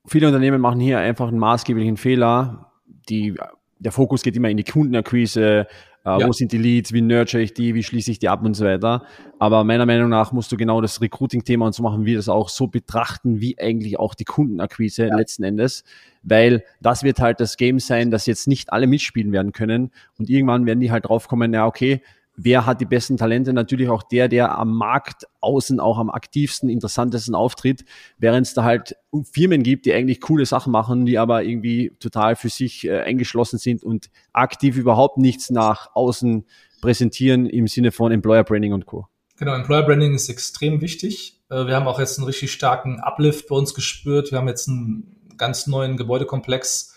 [0.07, 2.71] viele Unternehmen machen hier einfach einen maßgeblichen Fehler.
[3.11, 3.35] Die,
[3.79, 5.67] der Fokus geht immer in die Kundenakquise,
[6.05, 6.27] äh, ja.
[6.27, 6.93] Wo sind die Leads?
[6.93, 7.75] Wie nurture ich die?
[7.75, 9.05] Wie schließe ich die ab und so weiter?
[9.39, 12.49] Aber meiner Meinung nach musst du genau das Recruiting-Thema und so machen wir das auch
[12.49, 15.17] so betrachten, wie eigentlich auch die Kundenakquise ja.
[15.17, 15.85] letzten Endes.
[16.23, 19.91] Weil das wird halt das Game sein, dass jetzt nicht alle mitspielen werden können.
[20.19, 22.03] Und irgendwann werden die halt draufkommen, ja, okay,
[22.37, 23.53] wer hat die besten Talente?
[23.53, 27.85] Natürlich auch der, der am Markt außen auch am aktivsten, interessantesten auftritt,
[28.19, 28.97] während es da halt
[29.33, 33.59] Firmen gibt, die eigentlich coole Sachen machen, die aber irgendwie total für sich äh, eingeschlossen
[33.59, 36.47] sind und aktiv überhaupt nichts nach außen
[36.81, 39.07] präsentieren im Sinne von Employer Branding und Co.
[39.37, 41.41] Genau, Employer Branding ist extrem wichtig.
[41.51, 44.31] Äh, wir haben auch jetzt einen richtig starken Uplift bei uns gespürt.
[44.31, 46.95] Wir haben jetzt einen ganz neuen Gebäudekomplex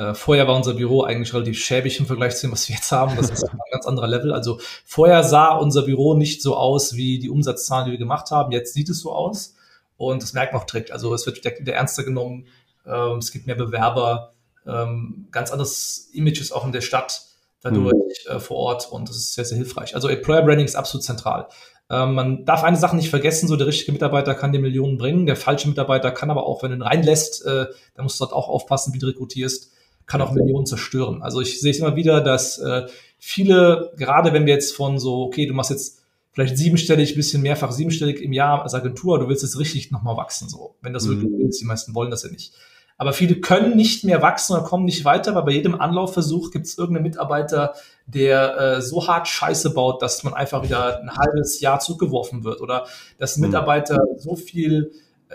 [0.00, 2.90] äh, vorher war unser Büro eigentlich relativ schäbig im Vergleich zu dem, was wir jetzt
[2.90, 3.16] haben.
[3.16, 4.32] Das ist ein ganz anderer Level.
[4.32, 8.50] Also vorher sah unser Büro nicht so aus wie die Umsatzzahlen, die wir gemacht haben.
[8.50, 9.56] Jetzt sieht es so aus
[9.98, 10.90] und das merkt man auch direkt.
[10.90, 12.46] Also es wird der, der ernster genommen.
[12.86, 14.32] Ähm, es gibt mehr Bewerber,
[14.66, 17.20] ähm, ganz anderes Images auch in der Stadt
[17.60, 17.92] dadurch
[18.26, 18.36] mhm.
[18.36, 19.94] äh, vor Ort und das ist sehr, sehr hilfreich.
[19.94, 21.48] Also Employer Branding ist absolut zentral.
[21.90, 25.26] Ähm, man darf eine Sache nicht vergessen, so der richtige Mitarbeiter kann dir Millionen bringen,
[25.26, 28.32] der falsche Mitarbeiter kann aber auch, wenn du ihn reinlässt, äh, dann musst du dort
[28.32, 29.72] auch aufpassen, wie du rekrutierst
[30.10, 31.22] kann auch Millionen zerstören.
[31.22, 32.86] Also ich sehe es immer wieder, dass äh,
[33.18, 36.00] viele, gerade wenn wir jetzt von so, okay, du machst jetzt
[36.32, 40.48] vielleicht siebenstellig, bisschen mehrfach siebenstellig im Jahr als Agentur, du willst jetzt richtig nochmal wachsen,
[40.48, 41.38] so, wenn das wirklich mhm.
[41.38, 41.60] willst.
[41.60, 42.52] Die meisten wollen das ja nicht.
[42.98, 46.66] Aber viele können nicht mehr wachsen oder kommen nicht weiter, weil bei jedem Anlaufversuch gibt
[46.66, 47.74] es irgendeinen Mitarbeiter,
[48.06, 52.60] der äh, so hart Scheiße baut, dass man einfach wieder ein halbes Jahr zurückgeworfen wird
[52.60, 53.46] oder dass ein mhm.
[53.46, 54.90] Mitarbeiter so viel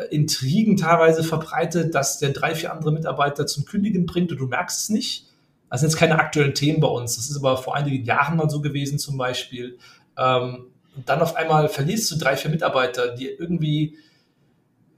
[0.09, 4.79] Intrigen teilweise verbreitet, dass der drei, vier andere Mitarbeiter zum Kündigen bringt und du merkst
[4.79, 5.27] es nicht.
[5.69, 7.15] Das sind jetzt keine aktuellen Themen bei uns.
[7.15, 9.77] Das ist aber vor einigen Jahren mal so gewesen zum Beispiel.
[10.17, 13.97] Ähm, und dann auf einmal verlierst du drei, vier Mitarbeiter, die irgendwie,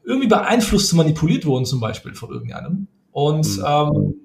[0.03, 2.87] irgendwie beeinflusst und manipuliert wurden zum Beispiel von irgendeinem.
[3.11, 3.63] Und mhm.
[3.65, 4.15] ähm,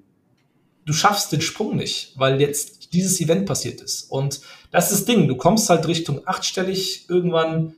[0.85, 4.11] du schaffst den Sprung nicht, weil jetzt dieses Event passiert ist.
[4.11, 5.27] Und das ist das Ding.
[5.27, 7.73] Du kommst halt Richtung achtstellig irgendwann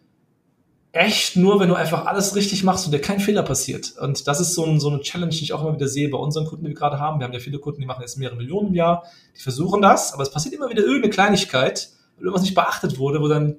[0.95, 3.95] echt nur, wenn du einfach alles richtig machst und dir kein Fehler passiert.
[3.99, 6.17] Und das ist so, ein, so eine Challenge, die ich auch immer wieder sehe bei
[6.17, 7.19] unseren Kunden, die wir gerade haben.
[7.19, 9.03] Wir haben ja viele Kunden, die machen jetzt mehrere Millionen im Jahr,
[9.37, 13.19] die versuchen das, aber es passiert immer wieder irgendeine Kleinigkeit, weil irgendwas nicht beachtet wurde,
[13.19, 13.57] wo dann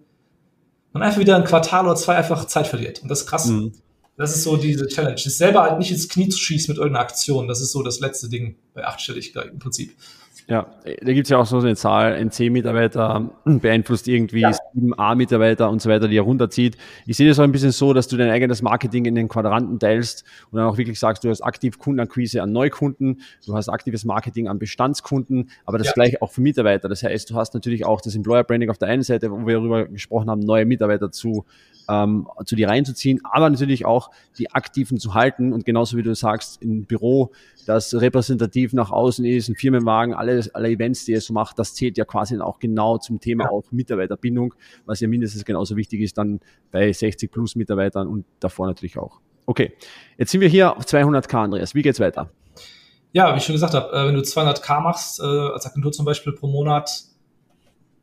[0.93, 3.03] man einfach wieder ein Quartal oder zwei einfach Zeit verliert.
[3.03, 3.47] Und das ist krass.
[3.47, 3.73] Mhm.
[4.17, 5.19] Das ist so diese Challenge.
[5.19, 7.49] Sich selber halt nicht ins Knie zu schießen mit irgendeiner Aktion.
[7.49, 9.95] Das ist so das letzte Ding bei Achtstelligkeit im Prinzip.
[10.49, 14.53] Ja, da gibt es ja auch so eine Zahl, ein C-Mitarbeiter beeinflusst irgendwie ja.
[14.53, 16.77] sieben A-Mitarbeiter und so weiter, die er runterzieht.
[17.05, 19.81] Ich sehe das auch ein bisschen so, dass du dein eigenes Marketing in den Quadranten
[19.81, 24.05] teilst und dann auch wirklich sagst, du hast aktiv Kundenakquise an Neukunden, du hast aktives
[24.05, 25.93] Marketing an Bestandskunden, aber das ja.
[25.95, 26.89] gleiche auch für Mitarbeiter.
[26.89, 29.55] Das heißt, du hast natürlich auch das Employer Branding auf der einen Seite, wo wir
[29.57, 31.45] darüber gesprochen haben, neue Mitarbeiter zu
[31.89, 36.15] ähm, zu dir reinzuziehen, aber natürlich auch die Aktiven zu halten und genauso wie du
[36.15, 37.33] sagst, im Büro,
[37.67, 41.75] das repräsentativ nach außen ist, ein Firmenwagen, alle, alle Events, die er so macht, das
[41.75, 43.51] zählt ja quasi auch genau zum Thema ja.
[43.51, 44.55] auch Mitarbeiterbindung,
[44.87, 49.21] was ja mindestens genauso wichtig ist dann bei 60 plus Mitarbeitern und davor natürlich auch.
[49.47, 49.73] Okay,
[50.17, 51.75] jetzt sind wir hier auf 200k, Andreas.
[51.75, 52.31] Wie geht's weiter?
[53.13, 56.05] Ja, wie ich schon gesagt habe, äh, wenn du 200k machst, äh, als Agentur zum
[56.05, 57.05] Beispiel pro Monat,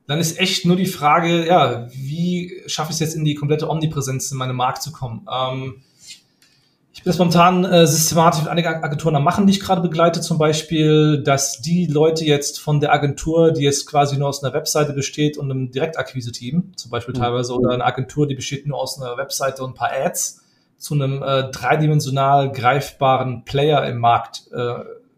[0.08, 3.70] dann ist echt nur die Frage, ja, wie schaffe ich es jetzt in die komplette
[3.70, 5.26] Omnipräsenz in meinem Markt zu kommen?
[5.32, 5.84] Ähm,
[6.94, 10.22] ich bin das momentan äh, systematisch mit einigen Agenturen am Machen, die ich gerade begleite,
[10.22, 14.54] zum Beispiel, dass die Leute jetzt von der Agentur, die jetzt quasi nur aus einer
[14.54, 17.20] Webseite besteht und einem Direktakquise-Team, zum Beispiel mhm.
[17.20, 20.42] teilweise, oder eine Agentur, die besteht nur aus einer Webseite und ein paar Ads,
[20.78, 24.76] zu einem äh, dreidimensional greifbaren Player im Markt äh,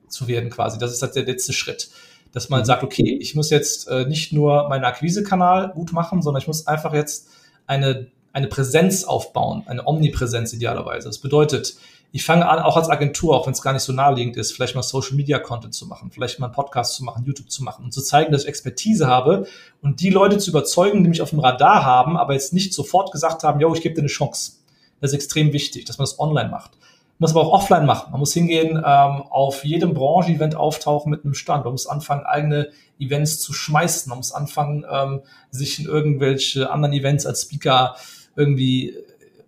[0.08, 0.80] zu werden quasi.
[0.80, 1.90] Das ist halt der letzte Schritt
[2.36, 2.66] dass man mhm.
[2.66, 6.68] sagt, okay, ich muss jetzt äh, nicht nur meinen Akquisekanal gut machen, sondern ich muss
[6.68, 7.30] einfach jetzt
[7.66, 11.08] eine, eine Präsenz aufbauen, eine Omnipräsenz idealerweise.
[11.08, 11.78] Das bedeutet,
[12.12, 14.76] ich fange an, auch als Agentur, auch wenn es gar nicht so naheliegend ist, vielleicht
[14.76, 17.86] mal Social Media Content zu machen, vielleicht mal einen Podcast zu machen, YouTube zu machen
[17.86, 19.48] und zu zeigen, dass ich Expertise habe
[19.82, 23.14] und die Leute zu überzeugen, die mich auf dem Radar haben, aber jetzt nicht sofort
[23.14, 24.58] gesagt haben, yo, ich gebe dir eine Chance.
[25.00, 26.72] Das ist extrem wichtig, dass man das online macht
[27.18, 28.12] muss aber auch offline machen.
[28.12, 31.64] Man muss hingehen, ähm, auf jedem Branche-Event auftauchen mit einem Stand.
[31.64, 32.70] Man muss anfangen, eigene
[33.00, 34.10] Events zu schmeißen.
[34.10, 37.96] Man muss anfangen, ähm, sich in irgendwelche anderen Events als Speaker
[38.36, 38.96] irgendwie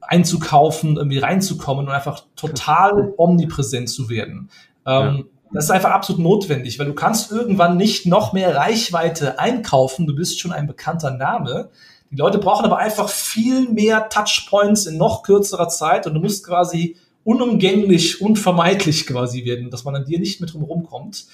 [0.01, 4.49] einzukaufen, irgendwie reinzukommen und einfach total omnipräsent zu werden.
[4.85, 5.23] Ähm, ja.
[5.53, 10.07] Das ist einfach absolut notwendig, weil du kannst irgendwann nicht noch mehr Reichweite einkaufen.
[10.07, 11.69] Du bist schon ein bekannter Name.
[12.11, 16.45] Die Leute brauchen aber einfach viel mehr Touchpoints in noch kürzerer Zeit und du musst
[16.45, 21.27] quasi unumgänglich, unvermeidlich quasi werden, dass man an dir nicht mehr drum rumkommt.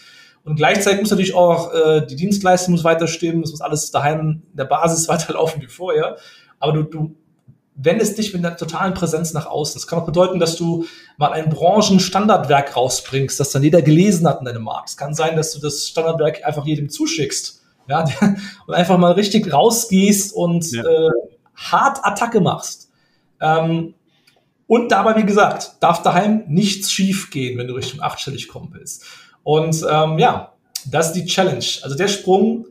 [0.43, 4.19] Und gleichzeitig muss natürlich auch äh, die Dienstleistung muss weiter stimmen, es muss alles daheim
[4.19, 6.17] in der Basis weiterlaufen wie vorher.
[6.59, 7.15] Aber du, du
[7.75, 9.75] wendest dich mit einer totalen Präsenz nach außen.
[9.75, 10.85] Das kann auch bedeuten, dass du
[11.17, 14.89] mal ein Branchenstandardwerk rausbringst, das dann jeder gelesen hat in deinem Markt.
[14.89, 17.61] Es kann sein, dass du das Standardwerk einfach jedem zuschickst.
[17.87, 18.05] Ja,
[18.67, 20.83] und einfach mal richtig rausgehst und ja.
[20.83, 21.09] äh,
[21.55, 22.89] hart Attacke machst.
[23.41, 23.95] Ähm,
[24.67, 29.03] und dabei, wie gesagt, darf daheim nichts schief gehen, wenn du Richtung achtstellig kommen willst.
[29.43, 30.53] Und ähm, ja,
[30.85, 31.65] das ist die Challenge.
[31.81, 32.65] Also der Sprung,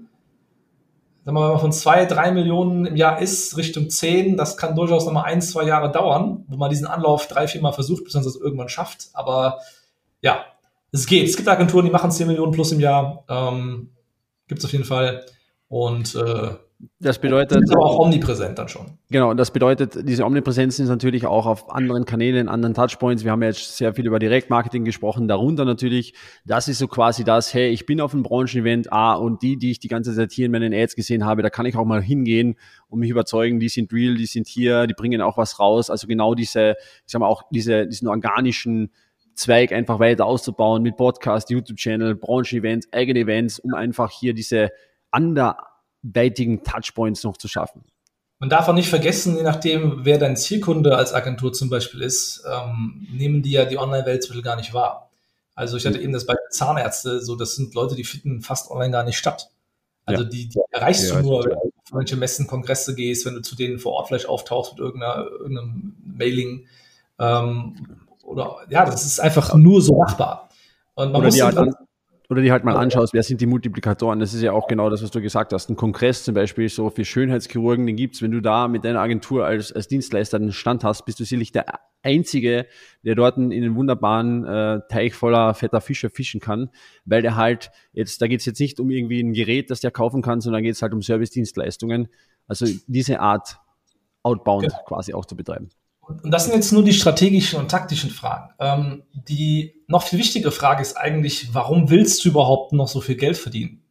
[1.25, 5.05] sagen wir mal, von zwei, drei Millionen im Jahr ist Richtung zehn, das kann durchaus
[5.07, 8.25] nochmal ein, zwei Jahre dauern, wo man diesen Anlauf drei, vier Mal versucht, bis man
[8.25, 9.09] das irgendwann schafft.
[9.13, 9.61] Aber
[10.21, 10.45] ja,
[10.91, 11.29] es geht.
[11.29, 13.25] Es gibt Agenturen, die machen zehn Millionen plus im Jahr.
[13.29, 13.91] Ähm,
[14.49, 15.25] gibt es auf jeden Fall.
[15.69, 16.55] Und äh,
[16.99, 17.63] das bedeutet.
[17.63, 18.99] Ist aber auch omnipräsent dann schon.
[19.11, 23.23] Genau, das bedeutet, diese Omnipräsenz ist natürlich auch auf anderen Kanälen, anderen Touchpoints.
[23.23, 26.15] Wir haben ja jetzt sehr viel über Direktmarketing gesprochen, darunter natürlich,
[26.45, 29.71] das ist so quasi das, hey, ich bin auf einem Branchenevent, ah, und die, die
[29.71, 32.03] ich die ganze Zeit hier in meinen Ads gesehen habe, da kann ich auch mal
[32.03, 32.57] hingehen
[32.89, 35.89] und mich überzeugen, die sind real, die sind hier, die bringen auch was raus.
[35.89, 36.75] Also genau diese,
[37.07, 38.91] ich sag mal, auch diese, diesen organischen
[39.35, 44.71] Zweig einfach weiter auszubauen mit Podcast, YouTube-Channel, Branchenevents, eigene Events, um einfach hier diese
[45.11, 45.57] under
[46.03, 47.85] weitigen Touchpoints noch zu schaffen.
[48.39, 52.45] Man darf auch nicht vergessen, je nachdem, wer dein Zielkunde als Agentur zum Beispiel ist,
[52.53, 55.11] ähm, nehmen die ja die Online-Welt gar nicht wahr.
[55.55, 56.05] Also ich hatte mhm.
[56.05, 59.51] eben das bei Zahnärzte, so das sind Leute, die finden fast online gar nicht statt.
[60.05, 60.29] Also ja.
[60.29, 63.43] die, die erreichst ja, du nur, wenn du auf manche Messen, Kongresse gehst, wenn du
[63.43, 66.67] zu denen vor Ort vielleicht auftauchst mit irgendeiner, irgendeinem Mailing.
[67.21, 67.87] Ähm,
[68.25, 70.49] oder ja, das ist einfach nur so machbar.
[70.95, 71.57] Und man oder muss die halt
[72.33, 74.19] oder die halt mal anschaust, wer sind die Multiplikatoren.
[74.19, 75.69] Das ist ja auch genau das, was du gesagt hast.
[75.69, 78.23] Ein Kongress zum Beispiel so für Schönheitschirurgen, den gibt's.
[78.23, 81.53] Wenn du da mit deiner Agentur als, als Dienstleister einen Stand hast, bist du sicherlich
[81.53, 81.67] der
[82.03, 82.67] Einzige,
[83.05, 86.71] der dort in den wunderbaren äh, Teich voller fetter Fische fischen kann,
[87.05, 90.23] weil der halt jetzt, da geht's jetzt nicht um irgendwie ein Gerät, das der kaufen
[90.23, 92.09] kann, sondern geht's halt um Service-Dienstleistungen.
[92.47, 93.59] Also diese Art
[94.23, 94.79] outbound ja.
[94.87, 95.69] quasi auch zu betreiben.
[96.03, 98.53] Und das sind jetzt nur die strategischen und taktischen Fragen.
[98.59, 103.15] Ähm, die noch viel wichtigere Frage ist eigentlich, warum willst du überhaupt noch so viel
[103.15, 103.83] Geld verdienen?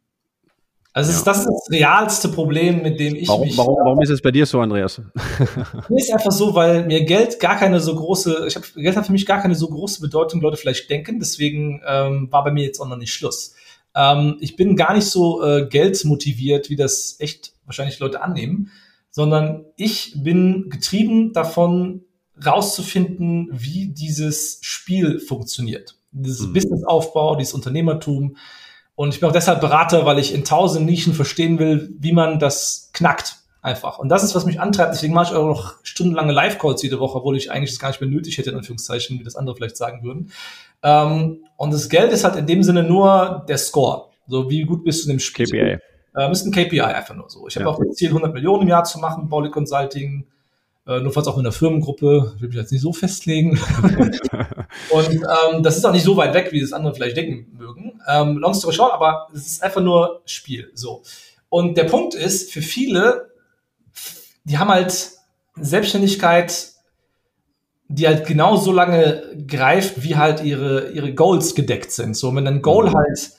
[0.93, 1.17] Also ja.
[1.17, 3.57] ist, das ist das realste Problem, mit dem ich warum, mich.
[3.57, 5.01] Warum, warum ist es bei dir so, Andreas?
[5.89, 9.05] mir ist einfach so, weil mir Geld gar keine so große, ich habe Geld hat
[9.05, 11.19] für mich gar keine so große Bedeutung, Leute vielleicht denken.
[11.19, 13.55] Deswegen ähm, war bei mir jetzt auch noch nicht Schluss.
[13.95, 18.69] Ähm, ich bin gar nicht so äh, geldmotiviert, wie das echt wahrscheinlich Leute annehmen
[19.11, 22.05] sondern ich bin getrieben davon,
[22.43, 25.97] rauszufinden, wie dieses Spiel funktioniert.
[26.11, 26.53] Dieses mhm.
[26.53, 28.37] Businessaufbau, dieses Unternehmertum.
[28.95, 32.39] Und ich bin auch deshalb Berater, weil ich in tausend Nischen verstehen will, wie man
[32.39, 33.37] das knackt.
[33.63, 33.99] Einfach.
[33.99, 34.95] Und das ist, was mich antreibt.
[34.95, 38.01] Deswegen mache ich auch noch stundenlange Live-Calls jede Woche, obwohl ich eigentlich das gar nicht
[38.01, 40.31] mehr nötig hätte, in Anführungszeichen, wie das andere vielleicht sagen würden.
[40.81, 44.09] Ähm, und das Geld ist halt in dem Sinne nur der Score.
[44.25, 45.45] So, wie gut bist du in dem Spiel?
[45.45, 45.77] KPI.
[46.17, 47.47] Ähm, ist ein KPI einfach nur so.
[47.47, 47.71] Ich habe Ja.
[47.71, 50.25] auch das Ziel, 100 Millionen im Jahr zu machen, Bowley Consulting.
[50.87, 53.51] Äh, nur falls auch mit einer Firmengruppe, will mich jetzt nicht so festlegen.
[54.89, 58.01] und ähm, das ist auch nicht so weit weg, wie das andere vielleicht denken mögen.
[58.07, 60.71] Ähm, long story short, aber es ist einfach nur Spiel.
[60.73, 61.03] So.
[61.49, 63.31] Und der Punkt ist, für viele,
[64.43, 65.11] die haben halt
[65.55, 66.69] Selbstständigkeit,
[67.87, 72.15] die halt genau so lange greift, wie halt ihre, ihre Goals gedeckt sind.
[72.15, 73.31] So, wenn ein Goal halt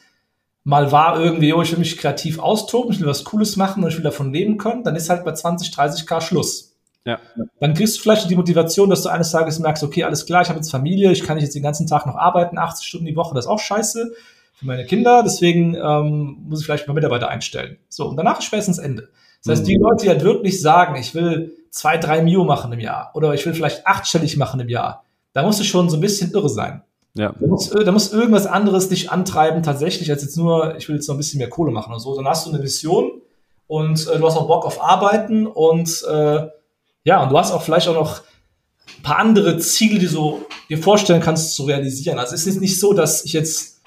[0.64, 3.90] mal war irgendwie, oh, ich will mich kreativ austoben, ich will was Cooles machen und
[3.90, 6.77] ich will davon leben können, dann ist halt bei 20, 30k Schluss.
[7.05, 7.18] Ja.
[7.59, 10.48] Dann kriegst du vielleicht die Motivation, dass du eines Tages merkst, okay, alles klar, ich
[10.48, 13.16] habe jetzt Familie, ich kann nicht jetzt den ganzen Tag noch arbeiten, 80 Stunden die
[13.16, 14.12] Woche, das ist auch scheiße
[14.55, 17.79] für meine Kinder, deswegen ähm, muss ich vielleicht mal Mitarbeiter einstellen.
[17.88, 19.09] So, und danach ist spätestens Ende.
[19.44, 22.79] Das heißt, die Leute, die halt wirklich sagen, ich will zwei, drei Mio machen im
[22.79, 26.01] Jahr oder ich will vielleicht achtstellig machen im Jahr, da musst du schon so ein
[26.01, 26.85] bisschen irre sein.
[27.14, 27.35] Ja.
[27.38, 31.09] Da muss, da muss irgendwas anderes dich antreiben, tatsächlich, als jetzt nur, ich will jetzt
[31.09, 32.16] noch ein bisschen mehr Kohle machen oder so.
[32.16, 33.20] Dann hast du eine Vision
[33.66, 36.48] und äh, du hast auch Bock auf Arbeiten und äh,
[37.05, 38.22] ja, und du hast auch vielleicht auch noch
[38.98, 42.18] ein paar andere Ziele, die du dir vorstellen kannst zu realisieren.
[42.18, 43.81] Also es ist nicht so, dass ich jetzt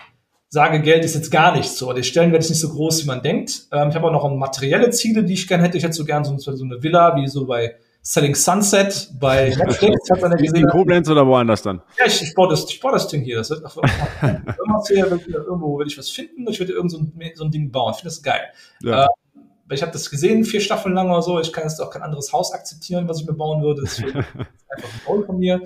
[0.49, 1.91] sage, Geld ist jetzt gar nichts so.
[1.93, 3.67] Der Stellenwert ist nicht so groß, wie man denkt.
[3.71, 5.77] Ähm, ich habe auch noch materielle Ziele, die ich gerne hätte.
[5.77, 7.75] Ich hätte so gerne so, so eine Villa, wie so bei
[8.07, 10.11] Selling Sunset, bei Netflix.
[10.11, 10.67] Hat man ja In gesehen.
[10.69, 11.81] Koblenz oder woanders dann?
[11.97, 13.37] Ja, ich, ich, baue das, ich baue das Ding hier.
[13.37, 16.47] Das wird, irgendwas hier, irgendwo will ich was finden.
[16.47, 17.93] Ich würde irgend so ein, so ein Ding bauen.
[17.95, 18.41] Ich finde das geil.
[18.83, 19.05] Ja.
[19.05, 19.07] Äh,
[19.73, 21.39] ich habe das gesehen, vier Staffeln lang oder so.
[21.39, 23.81] Ich kann jetzt auch kein anderes Haus akzeptieren, was ich mir bauen würde.
[23.81, 25.61] Deswegen ist einfach ein Goal von mir.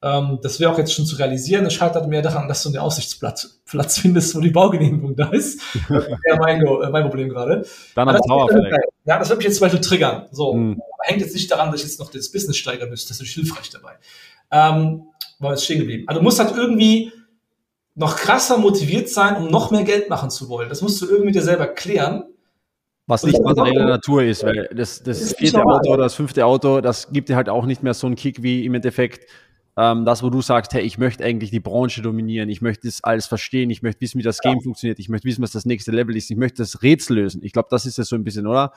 [0.00, 1.66] Ähm, das wäre auch jetzt schon zu realisieren.
[1.66, 5.60] Es scheitert mehr daran, dass du einen Aussichtsplatz Platz findest, wo die Baugenehmigung da ist.
[5.88, 7.66] Das ja mein, äh, mein Problem gerade.
[7.94, 8.74] Dann am das Tower vielleicht.
[9.04, 10.26] Ja, das wird mich jetzt zum Beispiel triggern.
[10.30, 10.52] So.
[10.52, 13.08] Aber hängt jetzt nicht daran, dass ich jetzt noch das Business steigern müsste.
[13.08, 13.92] Das ist hilfreich dabei.
[14.50, 15.04] Ähm,
[15.38, 16.04] war jetzt stehen geblieben.
[16.06, 17.12] Also du musst halt irgendwie
[17.94, 20.68] noch krasser motiviert sein, um noch mehr Geld machen zu wollen.
[20.68, 22.24] Das musst du irgendwie dir selber klären.
[23.06, 25.78] Was nicht materielle Natur ist, weil das, das nicht vierte normal.
[25.78, 28.42] Auto oder das fünfte Auto, das gibt dir halt auch nicht mehr so einen Kick
[28.42, 29.28] wie im Endeffekt
[29.78, 33.04] ähm, das, wo du sagst, hey, ich möchte eigentlich die Branche dominieren, ich möchte das
[33.04, 35.92] alles verstehen, ich möchte wissen, wie das Game funktioniert, ich möchte wissen, was das nächste
[35.92, 37.42] Level ist, ich möchte das Rätsel lösen.
[37.44, 38.72] Ich glaube, das ist es so ein bisschen, oder?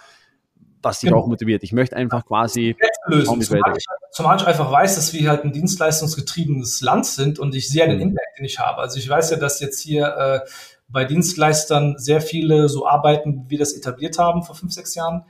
[0.84, 1.22] Was dich Genau.
[1.22, 1.64] auch motiviert.
[1.64, 2.76] Ich möchte einfach quasi,
[3.08, 3.42] lösen.
[3.42, 7.68] Zumal ich, zumal ich einfach weiß, dass wir halt ein dienstleistungsgetriebenes Land sind und ich
[7.70, 8.02] sehe den Mhm.
[8.04, 8.80] Impact, den ich habe.
[8.82, 10.40] Also ich weiß ja, dass jetzt hier äh,
[10.88, 15.24] bei Dienstleistern sehr viele so arbeiten, wie wir das etabliert haben vor fünf, sechs Jahren.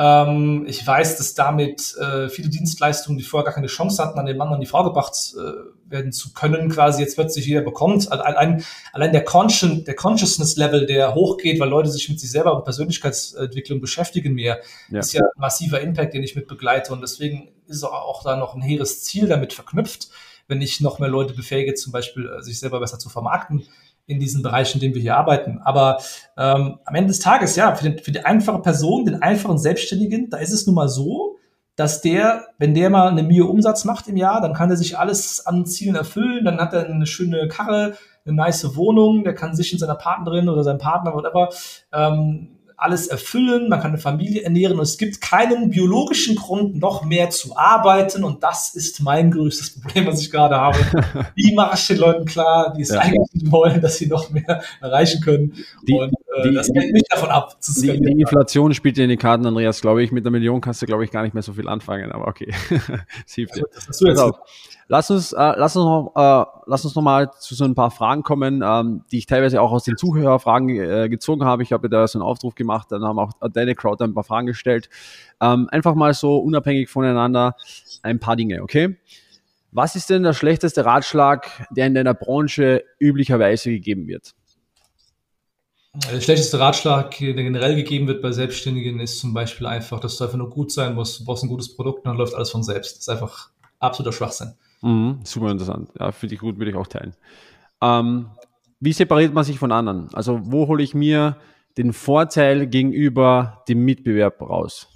[0.00, 4.26] Ähm, ich weiß, dass damit äh, viele Dienstleistungen, die vorher gar keine Chance hatten, an
[4.26, 8.12] den Mann und die Frau gebracht äh, werden zu können, quasi jetzt plötzlich jeder bekommt.
[8.12, 12.62] Allein, allein der, Conscien, der Consciousness-Level, der hochgeht, weil Leute sich mit sich selber und
[12.62, 15.00] Persönlichkeitsentwicklung beschäftigen mehr, Ja.
[15.00, 16.92] ist ja ein massiver Impact, den ich mit begleite.
[16.92, 20.10] Und deswegen ist auch, auch da noch ein hehres Ziel damit verknüpft,
[20.46, 23.64] wenn ich noch mehr Leute befähige, zum Beispiel äh, sich selber besser zu vermarkten
[24.08, 25.60] in diesen Bereichen, in denen wir hier arbeiten.
[25.62, 25.98] Aber
[26.36, 30.30] ähm, am Ende des Tages, ja, für, den, für die einfache Person, den einfachen Selbstständigen,
[30.30, 31.36] da ist es nun mal so,
[31.76, 34.98] dass der, wenn der mal eine Mio Umsatz macht im Jahr, dann kann er sich
[34.98, 39.54] alles an Zielen erfüllen, dann hat er eine schöne Karre, eine nice Wohnung, der kann
[39.54, 41.50] sich und seiner Partnerin oder seinem Partner, whatever,
[41.92, 47.04] ähm, alles erfüllen, man kann eine Familie ernähren und es gibt keinen biologischen Grund, noch
[47.04, 50.78] mehr zu arbeiten und das ist mein größtes Problem, was ich gerade habe.
[51.34, 53.00] Wie mache ich den Leuten klar, die es Ja.
[53.00, 55.54] eigentlich wollen, dass sie noch mehr erreichen können
[55.86, 56.12] Die- und
[56.42, 59.46] die- das hält mich davon ab, zu die, die Inflation spielt dir in die Karten,
[59.46, 60.12] Andreas, glaube ich.
[60.12, 62.52] Mit einer Million kannst du, glaube ich, gar nicht mehr so viel anfangen, aber okay.
[63.28, 63.64] Hilft dir.
[63.74, 64.38] Das jetzt Pass auf.
[64.90, 67.90] Lass uns, äh, lass uns noch, äh, lass uns noch mal zu so ein paar
[67.90, 71.62] Fragen kommen, ähm, die ich teilweise auch aus den Zuhörerfragen äh, gezogen habe.
[71.62, 74.46] Ich habe da so einen Aufruf gemacht, dann haben auch deine Crowd ein paar Fragen
[74.46, 74.88] gestellt.
[75.42, 77.54] Ähm, einfach mal so unabhängig voneinander
[78.02, 78.96] ein paar Dinge, okay?
[79.72, 84.32] Was ist denn der schlechteste Ratschlag, der in deiner Branche üblicherweise gegeben wird?
[85.94, 90.24] Der schlechteste Ratschlag, der generell gegeben wird bei Selbstständigen, ist zum Beispiel einfach, dass du
[90.24, 91.20] einfach nur gut sein musst.
[91.20, 92.96] Du brauchst ein gutes Produkt und dann läuft alles von selbst.
[92.96, 94.54] Das ist einfach absoluter Schwachsinn.
[94.82, 95.90] Mhm, super interessant.
[95.98, 97.16] Ja, finde ich gut, würde ich auch teilen.
[97.80, 98.28] Ähm,
[98.80, 100.08] wie separiert man sich von anderen?
[100.14, 101.36] Also, wo hole ich mir
[101.76, 104.88] den Vorteil gegenüber dem Mitbewerb raus?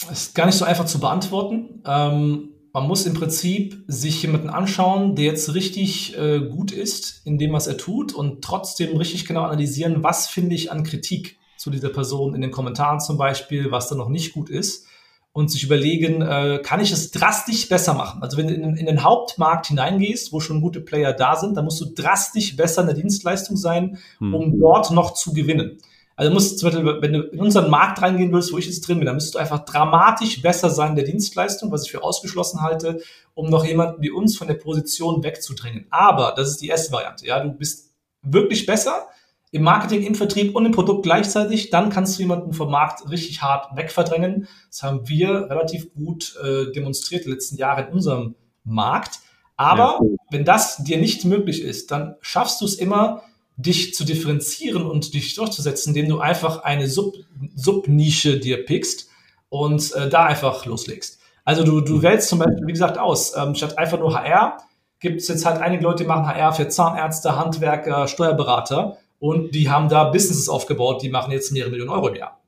[0.00, 1.82] Das ist gar nicht so einfach zu beantworten.
[1.86, 7.38] Ähm, man muss im Prinzip sich jemanden anschauen, der jetzt richtig äh, gut ist in
[7.38, 11.70] dem, was er tut und trotzdem richtig genau analysieren, was finde ich an Kritik zu
[11.70, 14.88] dieser Person in den Kommentaren zum Beispiel, was da noch nicht gut ist
[15.32, 18.22] und sich überlegen, äh, kann ich es drastisch besser machen?
[18.24, 21.64] Also wenn du in, in, den Hauptmarkt hineingehst, wo schon gute Player da sind, dann
[21.64, 24.34] musst du drastisch besser in der Dienstleistung sein, hm.
[24.34, 25.78] um dort noch zu gewinnen.
[26.16, 28.98] Also musst zum Beispiel, wenn du in unseren Markt reingehen willst, wo ich jetzt drin
[28.98, 32.62] bin, dann müsstest du einfach dramatisch besser sein in der Dienstleistung, was ich für ausgeschlossen
[32.62, 33.00] halte,
[33.34, 35.86] um noch jemanden wie uns von der Position wegzudrängen.
[35.90, 37.26] Aber das ist die erste Variante.
[37.26, 37.90] Ja, du bist
[38.22, 39.08] wirklich besser
[39.50, 41.70] im Marketing, im Vertrieb und im Produkt gleichzeitig.
[41.70, 44.48] Dann kannst du jemanden vom Markt richtig hart wegverdrängen.
[44.68, 48.34] Das haben wir relativ gut äh, demonstriert die letzten Jahre in unserem
[48.64, 49.20] Markt.
[49.56, 50.16] Aber ja.
[50.30, 53.22] wenn das dir nicht möglich ist, dann schaffst du es immer,
[53.56, 57.14] dich zu differenzieren und dich durchzusetzen, indem du einfach eine Sub
[57.54, 59.08] Subnische dir pickst
[59.48, 61.20] und äh, da einfach loslegst.
[61.44, 63.36] Also du, du wählst zum Beispiel, wie gesagt, aus.
[63.36, 64.58] Ähm, statt einfach nur HR
[64.98, 69.70] gibt es jetzt halt einige Leute, die machen HR für Zahnärzte, Handwerker, Steuerberater und die
[69.70, 72.40] haben da Businesses aufgebaut, die machen jetzt mehrere Millionen Euro im Jahr.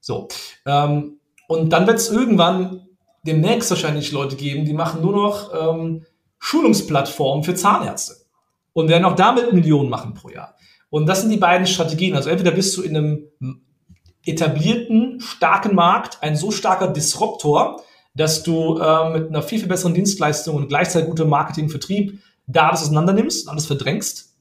[0.00, 0.28] So.
[0.66, 2.86] Ähm, und dann wird es irgendwann
[3.22, 6.04] demnächst wahrscheinlich Leute geben, die machen nur noch ähm,
[6.38, 8.19] Schulungsplattformen für Zahnärzte
[8.72, 10.56] und werden auch damit Millionen machen pro Jahr.
[10.90, 12.14] Und das sind die beiden Strategien.
[12.14, 13.28] Also entweder bist du in einem
[14.24, 17.82] etablierten, starken Markt ein so starker Disruptor,
[18.14, 22.68] dass du äh, mit einer viel, viel besseren Dienstleistung und gleichzeitig gutem Marketing, Vertrieb da
[22.68, 24.34] alles auseinander nimmst, alles verdrängst.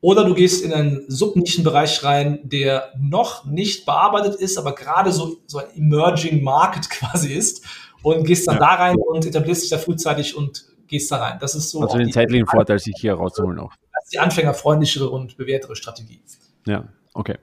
[0.00, 5.38] Oder du gehst in einen Subnischenbereich rein, der noch nicht bearbeitet ist, aber gerade so,
[5.46, 7.64] so ein Emerging Market quasi ist
[8.02, 8.60] und gehst dann ja.
[8.60, 11.38] da rein und etablierst dich da frühzeitig und gehst da rein.
[11.40, 11.80] Das ist so.
[11.80, 13.72] Also den zeitlichen Vorteil, sich hier rauszuholen auch.
[13.94, 16.20] Das ist die anfängerfreundlichere und bewährtere Strategie.
[16.66, 17.36] Ja, okay.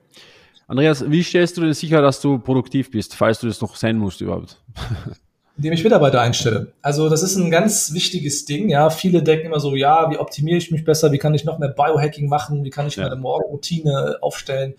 [0.68, 3.96] Andreas, wie stellst du denn sicher, dass du produktiv bist, falls du das noch sein
[3.96, 4.62] musst überhaupt?
[5.56, 6.72] Indem ich Mitarbeiter einstelle.
[6.82, 8.68] Also das ist ein ganz wichtiges Ding.
[8.68, 11.10] Ja, viele denken immer so, ja, wie optimiere ich mich besser?
[11.10, 12.62] Wie kann ich noch mehr Biohacking machen?
[12.62, 13.04] Wie kann ich ja.
[13.04, 14.74] meine Morgenroutine aufstellen?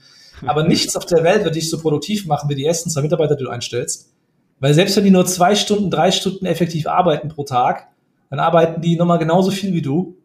[0.45, 3.35] Aber nichts auf der Welt wird dich so produktiv machen wie die ersten zwei Mitarbeiter,
[3.35, 4.13] die du einstellst.
[4.59, 7.87] Weil selbst wenn die nur zwei Stunden, drei Stunden effektiv arbeiten pro Tag,
[8.29, 10.17] dann arbeiten die nochmal genauso viel wie du.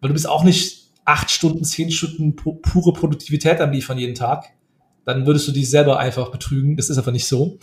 [0.00, 4.44] Weil du bist auch nicht acht Stunden, zehn Stunden pure Produktivität am Liefern jeden Tag.
[5.04, 6.76] Dann würdest du dich selber einfach betrügen.
[6.76, 7.58] Das ist einfach nicht so.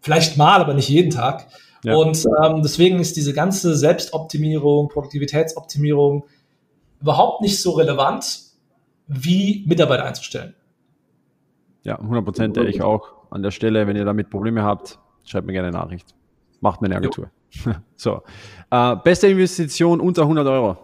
[0.00, 1.46] Vielleicht mal, aber nicht jeden Tag.
[1.84, 1.94] Ja.
[1.94, 6.24] Und ähm, deswegen ist diese ganze Selbstoptimierung, Produktivitätsoptimierung
[7.00, 8.40] überhaupt nicht so relevant,
[9.06, 10.54] wie Mitarbeiter einzustellen.
[11.82, 13.12] Ja, 100 Prozent ich auch.
[13.30, 16.14] An der Stelle, wenn ihr damit Probleme habt, schreibt mir gerne eine Nachricht.
[16.60, 17.26] Macht mir eine Agentur.
[17.26, 17.30] Jo.
[17.96, 18.22] so.
[18.70, 20.76] Äh, beste Investition unter 100 Euro?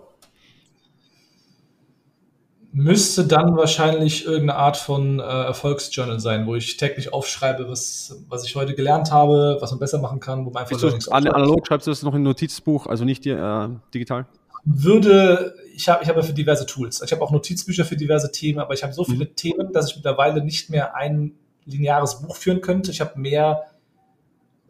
[2.75, 8.47] Müsste dann wahrscheinlich irgendeine Art von äh, Erfolgsjournal sein, wo ich täglich aufschreibe, was, was
[8.47, 11.87] ich heute gelernt habe, was man besser machen kann, wo man einfach Learnings Analog schreibst
[11.87, 14.25] du das noch in Notizbuch, also nicht äh, digital?
[14.65, 17.03] Würde, ich habe ich hab ja für diverse Tools.
[17.03, 19.37] Ich habe auch Notizbücher für diverse Themen, aber ich habe so viele mhm.
[19.37, 21.33] Themen, dass ich mittlerweile nicht mehr ein
[21.67, 22.91] lineares Buch führen könnte.
[22.91, 23.65] Ich habe mehr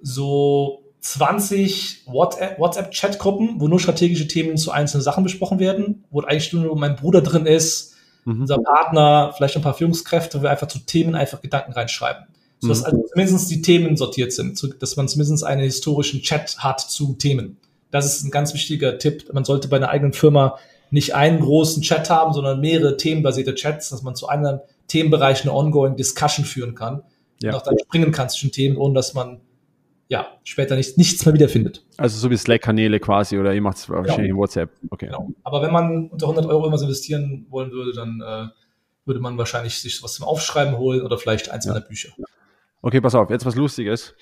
[0.01, 6.77] so 20 WhatsApp-Chat-Gruppen, wo nur strategische Themen zu einzelnen Sachen besprochen werden, wo eigentlich nur
[6.77, 7.95] mein Bruder drin ist,
[8.25, 8.43] mhm.
[8.43, 12.27] unser Partner, vielleicht ein paar Führungskräfte, wo wir einfach zu Themen einfach Gedanken reinschreiben.
[12.61, 12.87] Sodass mhm.
[12.87, 17.57] also zumindest die Themen sortiert sind, dass man zumindest einen historischen Chat hat zu Themen.
[17.91, 19.29] Das ist ein ganz wichtiger Tipp.
[19.33, 20.57] Man sollte bei einer eigenen Firma
[20.91, 25.53] nicht einen großen Chat haben, sondern mehrere themenbasierte Chats, dass man zu einem Themenbereich eine
[25.53, 27.03] ongoing Discussion führen kann
[27.43, 27.51] ja.
[27.51, 29.41] und auch dann springen kann zwischen Themen, ohne dass man
[30.13, 31.87] ja, später nicht, nichts mehr wiederfindet.
[31.97, 34.29] Also so wie Slack-Kanäle quasi oder ihr macht es wahrscheinlich genau.
[34.29, 34.71] in WhatsApp.
[34.91, 35.07] Okay.
[35.07, 35.31] Genau.
[35.43, 38.49] Aber wenn man unter 100 Euro irgendwas investieren wollen würde, dann äh,
[39.07, 41.73] würde man wahrscheinlich sich was zum Aufschreiben holen oder vielleicht eins ja.
[41.73, 42.11] meiner Bücher.
[42.83, 44.15] Okay, pass auf, jetzt was Lustiges.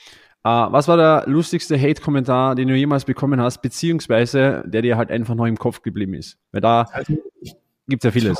[0.47, 5.11] Uh, was war der lustigste Hate-Kommentar, den du jemals bekommen hast, beziehungsweise der dir halt
[5.11, 6.39] einfach noch im Kopf geblieben ist?
[6.53, 7.19] Weil da, also,
[7.89, 8.39] Gibt ja vieles.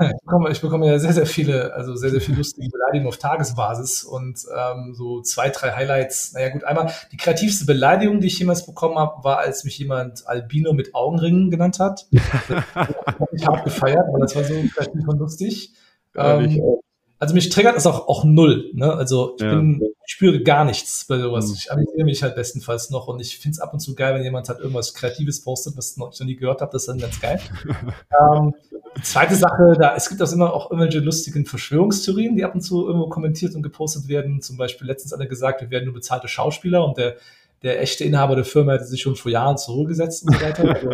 [0.00, 3.18] Ich bekomme, ich bekomme, ja sehr, sehr viele, also sehr, sehr viele lustige Beleidigungen auf
[3.18, 6.32] Tagesbasis und ähm, so zwei, drei Highlights.
[6.32, 10.26] Naja gut, einmal die kreativste Beleidigung, die ich jemals bekommen habe, war, als mich jemand
[10.26, 12.06] Albino mit Augenringen genannt hat.
[12.10, 15.74] ich habe gefeiert, weil das war so kreativ und lustig.
[16.16, 16.80] Ähm,
[17.18, 18.70] also mich triggert das auch, auch null.
[18.74, 18.92] Ne?
[18.92, 19.54] Also ich, ja.
[19.54, 21.48] bin, ich spüre gar nichts bei sowas.
[21.48, 21.54] Mhm.
[21.54, 24.22] Ich amüsiere mich halt bestenfalls noch und ich finde es ab und zu geil, wenn
[24.22, 26.70] jemand halt irgendwas Kreatives postet, was ich noch nie gehört habe.
[26.72, 27.40] Das ist dann ganz geil.
[28.20, 28.54] ähm,
[28.96, 32.60] die zweite Sache, da es gibt auch immer auch irgendwelche lustigen Verschwörungstheorien, die ab und
[32.60, 34.40] zu irgendwo kommentiert und gepostet werden.
[34.40, 37.16] Zum Beispiel letztens einer gesagt, wir werden nur bezahlte Schauspieler und der,
[37.62, 40.68] der echte Inhaber der Firma hätte sich schon vor Jahren zurückgesetzt und so weiter.
[40.68, 40.90] Also,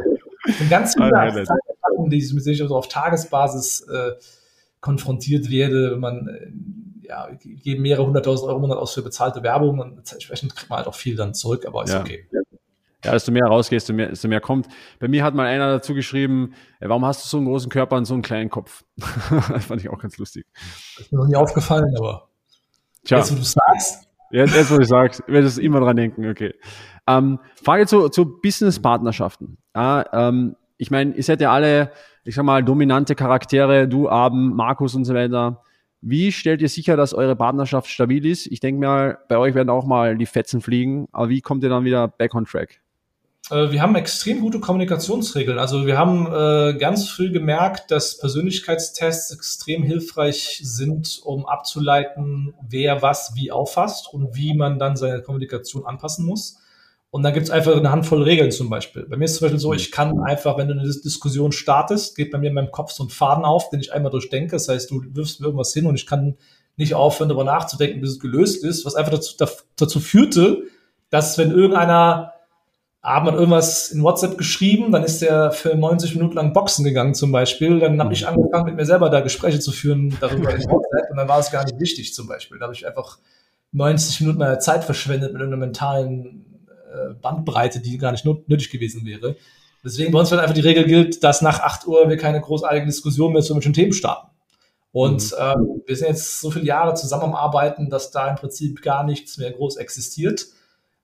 [0.70, 4.12] ganz viele Sachen, die ich mit denen ich also auf Tagesbasis äh,
[4.84, 9.42] konfrontiert werde, wenn man äh, ja, geben mehrere hunderttausend Euro im Monat aus für bezahlte
[9.42, 12.00] Werbung und entsprechend kriegt man halt auch viel dann zurück, aber ist ja.
[12.00, 12.28] okay.
[13.02, 14.68] Ja, desto mehr rausgehst, desto mehr, desto mehr kommt.
[14.98, 18.04] Bei mir hat mal einer dazu geschrieben, warum hast du so einen großen Körper und
[18.04, 18.84] so einen kleinen Kopf?
[18.96, 20.46] das fand ich auch ganz lustig.
[20.96, 22.28] Das ist mir noch nie aufgefallen, aber
[23.04, 23.18] Tja.
[23.18, 24.08] jetzt, wo du sagst.
[24.30, 26.54] Jetzt, jetzt wo ich sag's, werde ich immer dran denken, okay.
[27.06, 29.56] Ähm, Frage zu, zu Business-Partnerschaften.
[29.74, 31.90] Ja, ähm, ich meine, ihr seid ja alle,
[32.24, 35.62] ich sag mal, dominante Charaktere, du, Abend, Markus und so weiter.
[36.02, 38.46] Wie stellt ihr sicher, dass eure Partnerschaft stabil ist?
[38.48, 41.70] Ich denke mal, bei euch werden auch mal die Fetzen fliegen, aber wie kommt ihr
[41.70, 42.82] dann wieder back on track?
[43.50, 45.58] Äh, wir haben extrem gute Kommunikationsregeln.
[45.58, 53.00] Also wir haben äh, ganz früh gemerkt, dass Persönlichkeitstests extrem hilfreich sind, um abzuleiten, wer
[53.00, 56.58] was wie auffasst und wie man dann seine Kommunikation anpassen muss.
[57.14, 59.06] Und dann gibt es einfach eine Handvoll Regeln zum Beispiel.
[59.08, 62.32] Bei mir ist zum Beispiel so, ich kann einfach, wenn du eine Diskussion startest, geht
[62.32, 64.56] bei mir in meinem Kopf so ein Faden auf, den ich einmal durchdenke.
[64.56, 66.36] Das heißt, du wirfst mir irgendwas hin und ich kann
[66.76, 69.36] nicht aufhören, darüber nachzudenken, bis es gelöst ist, was einfach dazu,
[69.76, 70.64] dazu führte,
[71.10, 72.32] dass wenn irgendeiner
[73.00, 77.14] hat man irgendwas in WhatsApp geschrieben, dann ist der für 90 Minuten lang Boxen gegangen
[77.14, 77.78] zum Beispiel.
[77.78, 81.16] Dann habe ich angefangen, mit mir selber da Gespräche zu führen darüber in WhatsApp und
[81.16, 82.58] dann war es gar nicht wichtig zum Beispiel.
[82.58, 83.18] Da habe ich einfach
[83.70, 86.53] 90 Minuten meiner Zeit verschwendet mit einer mentalen
[87.20, 89.36] Bandbreite, die gar nicht nötig gewesen wäre.
[89.84, 92.86] Deswegen bei uns wird einfach die Regel gilt, dass nach 8 Uhr wir keine großartige
[92.86, 94.28] Diskussion mehr zu irgendwelchen Themen starten.
[94.92, 95.38] Und mhm.
[95.38, 99.04] ähm, wir sind jetzt so viele Jahre zusammen am Arbeiten, dass da im Prinzip gar
[99.04, 100.46] nichts mehr groß existiert.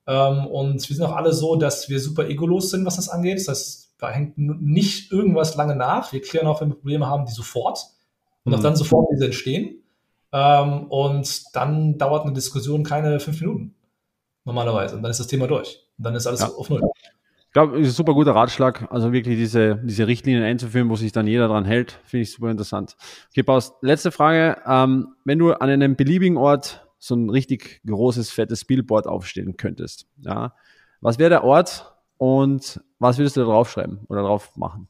[0.07, 3.39] Ähm, und wir sind auch alle so, dass wir super egolos sind, was das angeht.
[3.39, 6.13] Das heißt, da hängt nicht irgendwas lange nach.
[6.13, 7.81] Wir klären auch, wenn wir Probleme haben, die sofort.
[8.45, 8.63] Und auch mhm.
[8.63, 9.83] dann sofort, wie sie entstehen.
[10.33, 13.75] Ähm, und dann dauert eine Diskussion keine fünf Minuten.
[14.51, 14.97] Normalerweise.
[14.97, 15.81] Und dann ist das Thema durch.
[15.97, 16.49] Und dann ist alles ja.
[16.49, 16.83] auf Null.
[17.51, 18.91] Ich glaube, ist ein super guter Ratschlag.
[18.91, 22.51] Also wirklich diese, diese Richtlinien einzuführen, wo sich dann jeder dran hält, finde ich super
[22.51, 22.97] interessant.
[23.31, 24.61] Okay, Paus, letzte Frage.
[24.67, 30.07] Ähm, wenn du an einem beliebigen Ort so ein richtig großes, fettes Billboard aufstellen könntest.
[30.19, 30.53] Ja.
[31.01, 34.89] Was wäre der Ort und was würdest du da draufschreiben oder drauf machen?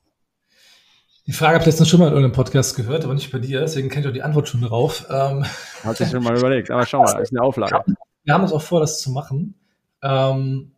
[1.27, 3.61] Die Frage habe ich letztens schon mal in irgendeinem Podcast gehört, aber nicht bei dir,
[3.61, 5.07] deswegen kenne ich auch die Antwort schon drauf.
[5.11, 5.45] Ähm,
[5.85, 7.85] Hat sich schon mal überlegt, aber schau mal, das ist eine Auflage.
[8.31, 9.57] Wir haben uns auch vor, das zu machen.
[10.03, 10.71] Ähm,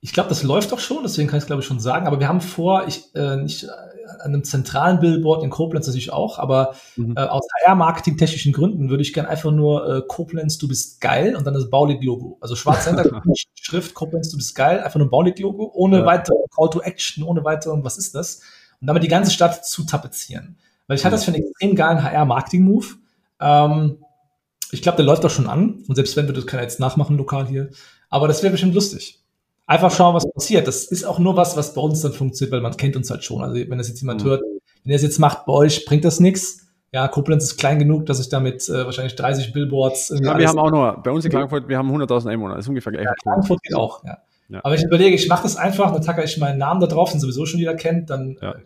[0.00, 2.20] ich glaube, das läuft doch schon, deswegen kann ich es glaube ich schon sagen, aber
[2.20, 6.76] wir haben vor, ich äh, nicht an einem zentralen Billboard in Koblenz natürlich auch, aber
[6.94, 7.16] mhm.
[7.16, 11.44] äh, aus HR-Marketing-technischen Gründen würde ich gerne einfach nur äh, Koblenz, du bist geil und
[11.44, 12.38] dann das Baulig-Logo.
[12.40, 12.88] Also schwarz
[13.60, 16.06] Schrift Koblenz, du bist geil, einfach nur Baulig-Logo, ohne ja.
[16.06, 18.42] weitere Call to Action, ohne weitere, was ist das?
[18.80, 20.56] Und damit die ganze Stadt zu tapezieren.
[20.86, 21.06] Weil ich mhm.
[21.06, 22.86] hatte das für einen extrem geilen HR-Marketing-Move.
[23.40, 23.98] Ähm,
[24.72, 25.84] ich glaube, der läuft doch schon an.
[25.86, 27.70] Und selbst wenn wir das kann jetzt nachmachen lokal hier.
[28.10, 29.20] Aber das wäre bestimmt lustig.
[29.66, 30.66] Einfach schauen, was passiert.
[30.66, 33.22] Das ist auch nur was, was bei uns dann funktioniert, weil man kennt uns halt
[33.22, 33.42] schon.
[33.42, 34.28] Also wenn das jetzt jemand mhm.
[34.28, 36.68] hört, wenn ihr es jetzt macht bei euch, bringt das nichts.
[36.90, 40.08] Ja, Koblenz ist klein genug, dass ich damit äh, wahrscheinlich 30 Billboards.
[40.22, 42.54] Ja, wir haben auch nur, bei uns in Klagenfurt, wir haben 100.000 Einwohner.
[42.54, 43.04] Das ist ungefähr gleich.
[43.04, 44.16] Ja, Klagenfurt geht auch, ja.
[44.48, 44.60] ja.
[44.64, 47.20] Aber ich überlege, ich mache das einfach, dann tacke ich meinen Namen da drauf, den
[47.20, 48.52] sowieso schon jeder kennt, dann ja.
[48.52, 48.60] äh,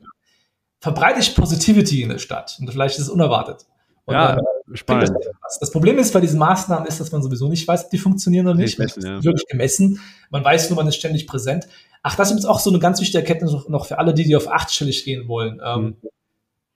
[0.78, 2.58] verbreite ich Positivity in der Stadt.
[2.60, 3.66] Und vielleicht ist es unerwartet.
[4.04, 5.12] Und ja, dann, äh, spannend.
[5.60, 8.46] Das, Problem ist bei diesen Maßnahmen ist, dass man sowieso nicht weiß, ob die funktionieren
[8.48, 8.78] oder nicht.
[8.78, 9.22] Messen, ja.
[9.22, 10.00] Wirklich gemessen.
[10.30, 11.68] Man weiß nur, man ist ständig präsent.
[12.02, 14.50] Ach, das ist auch so eine ganz wichtige Erkenntnis noch für alle, die, die auf
[14.50, 15.60] achtstellig gehen wollen.
[15.64, 15.96] Ähm, mhm.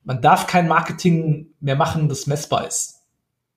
[0.05, 3.03] Man darf kein Marketing mehr machen, das messbar ist.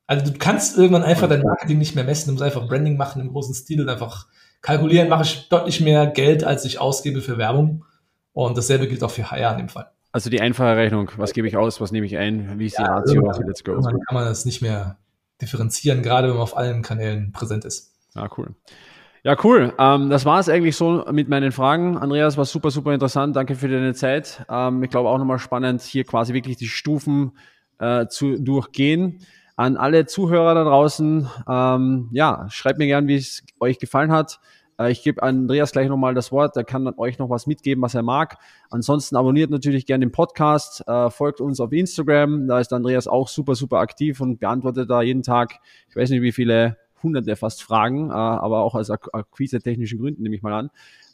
[0.07, 3.21] Also du kannst irgendwann einfach dein Marketing nicht mehr messen, du musst einfach Branding machen
[3.21, 4.25] im großen Stil und einfach
[4.61, 7.85] kalkulieren, mache ich deutlich mehr Geld, als ich ausgebe für Werbung.
[8.33, 9.91] Und dasselbe gilt auch für HR in dem Fall.
[10.11, 12.81] Also die einfache Rechnung, was gebe ich aus, was nehme ich ein, wie ist die
[12.81, 13.79] ja, Ratio, let's go.
[13.79, 14.97] Dann kann man das nicht mehr
[15.41, 17.93] differenzieren, gerade wenn man auf allen Kanälen präsent ist.
[18.15, 18.55] Ja, cool.
[19.23, 19.73] Ja, cool.
[19.77, 21.97] Ähm, das war es eigentlich so mit meinen Fragen.
[21.97, 23.35] Andreas, war super, super interessant.
[23.35, 24.45] Danke für deine Zeit.
[24.49, 27.33] Ähm, ich glaube auch nochmal spannend, hier quasi wirklich die Stufen
[27.79, 29.19] äh, zu durchgehen.
[29.57, 34.39] An alle Zuhörer da draußen, ähm, ja, schreibt mir gern, wie es euch gefallen hat.
[34.79, 37.93] Äh, ich gebe Andreas gleich nochmal das Wort, der kann euch noch was mitgeben, was
[37.93, 38.37] er mag.
[38.69, 43.27] Ansonsten abonniert natürlich gerne den Podcast, äh, folgt uns auf Instagram, da ist Andreas auch
[43.27, 45.59] super, super aktiv und beantwortet da jeden Tag,
[45.89, 50.35] ich weiß nicht wie viele hunderte fast Fragen, äh, aber auch aus akquise-technischen Gründen nehme
[50.35, 50.69] ich mal an.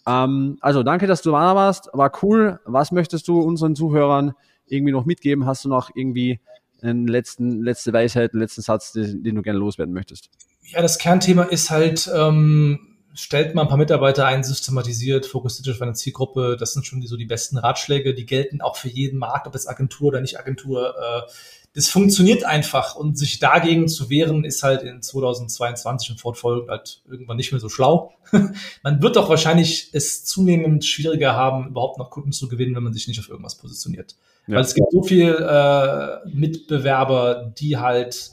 [0.07, 2.59] Ähm, also danke, dass du da warst, war cool.
[2.66, 4.34] Was möchtest du unseren Zuhörern
[4.68, 5.45] irgendwie noch mitgeben?
[5.45, 6.39] Hast du noch irgendwie
[6.82, 10.30] einen letzten, letzte Weisheit, einen letzten Satz, den, den du gerne loswerden möchtest?
[10.63, 15.82] Ja, das Kernthema ist halt, ähm, stellt mal ein paar Mitarbeiter ein, systematisiert, fokussiert auf
[15.82, 16.57] eine Zielgruppe.
[16.59, 18.13] Das sind schon die, so die besten Ratschläge.
[18.13, 20.95] Die gelten auch für jeden Markt, ob es Agentur oder nicht Agentur.
[20.97, 21.32] Äh,
[21.76, 27.01] das funktioniert einfach und sich dagegen zu wehren, ist halt in 2022 und fortfolgend halt
[27.09, 28.13] irgendwann nicht mehr so schlau.
[28.84, 32.93] man wird doch wahrscheinlich es zunehmend schwieriger haben, überhaupt noch Kunden zu gewinnen, wenn man
[32.93, 34.16] sich nicht auf irgendwas positioniert.
[34.47, 34.55] Ja.
[34.55, 38.32] Weil es gibt so viel äh, Mitbewerber, die halt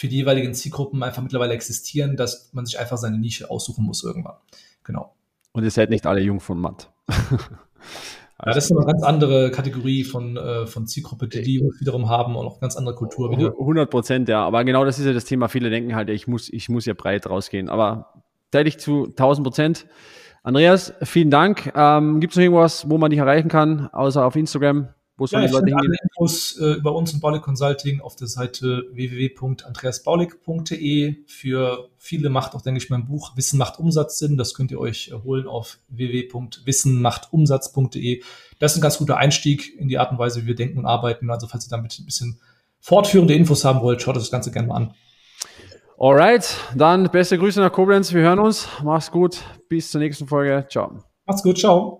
[0.00, 4.02] für die jeweiligen Zielgruppen einfach mittlerweile existieren, dass man sich einfach seine Nische aussuchen muss
[4.02, 4.36] irgendwann.
[4.82, 5.14] Genau.
[5.52, 6.90] Und ihr seid nicht alle jung von matt.
[8.42, 12.36] Ja, das ist eine ganz andere Kategorie von, äh, von Zielgruppe, die die wiederum haben
[12.36, 13.30] und auch ganz andere Kultur.
[13.30, 13.48] Wieder.
[13.48, 14.42] 100 Prozent, ja.
[14.42, 15.48] Aber genau das ist ja das Thema.
[15.48, 17.68] Viele denken halt, ich muss, ich muss ja breit rausgehen.
[17.68, 18.14] Aber
[18.50, 19.86] teile ich zu 1000 Prozent.
[20.42, 21.70] Andreas, vielen Dank.
[21.76, 24.88] Ähm, Gibt es noch irgendwas, wo man dich erreichen kann, außer auf Instagram?
[25.20, 28.86] Wo ja, ich finde alle Infos äh, über uns und Baulig Consulting auf der Seite
[28.92, 31.16] www.andreasbaulig.de.
[31.26, 34.38] Für viele macht auch, denke ich, mein Buch Wissen macht Umsatz Sinn.
[34.38, 38.22] Das könnt ihr euch holen auf www.wissenmachtumsatz.de.
[38.58, 40.86] Das ist ein ganz guter Einstieg in die Art und Weise, wie wir denken und
[40.86, 41.28] arbeiten.
[41.28, 42.40] Also falls ihr damit ein bisschen
[42.80, 44.94] fortführende Infos haben wollt, schaut euch das Ganze gerne mal an.
[45.98, 48.14] Alright, dann beste Grüße nach Koblenz.
[48.14, 48.66] Wir hören uns.
[48.82, 49.42] Mach's gut.
[49.68, 50.66] Bis zur nächsten Folge.
[50.70, 51.04] Ciao.
[51.26, 51.58] Macht's gut.
[51.58, 51.99] Ciao.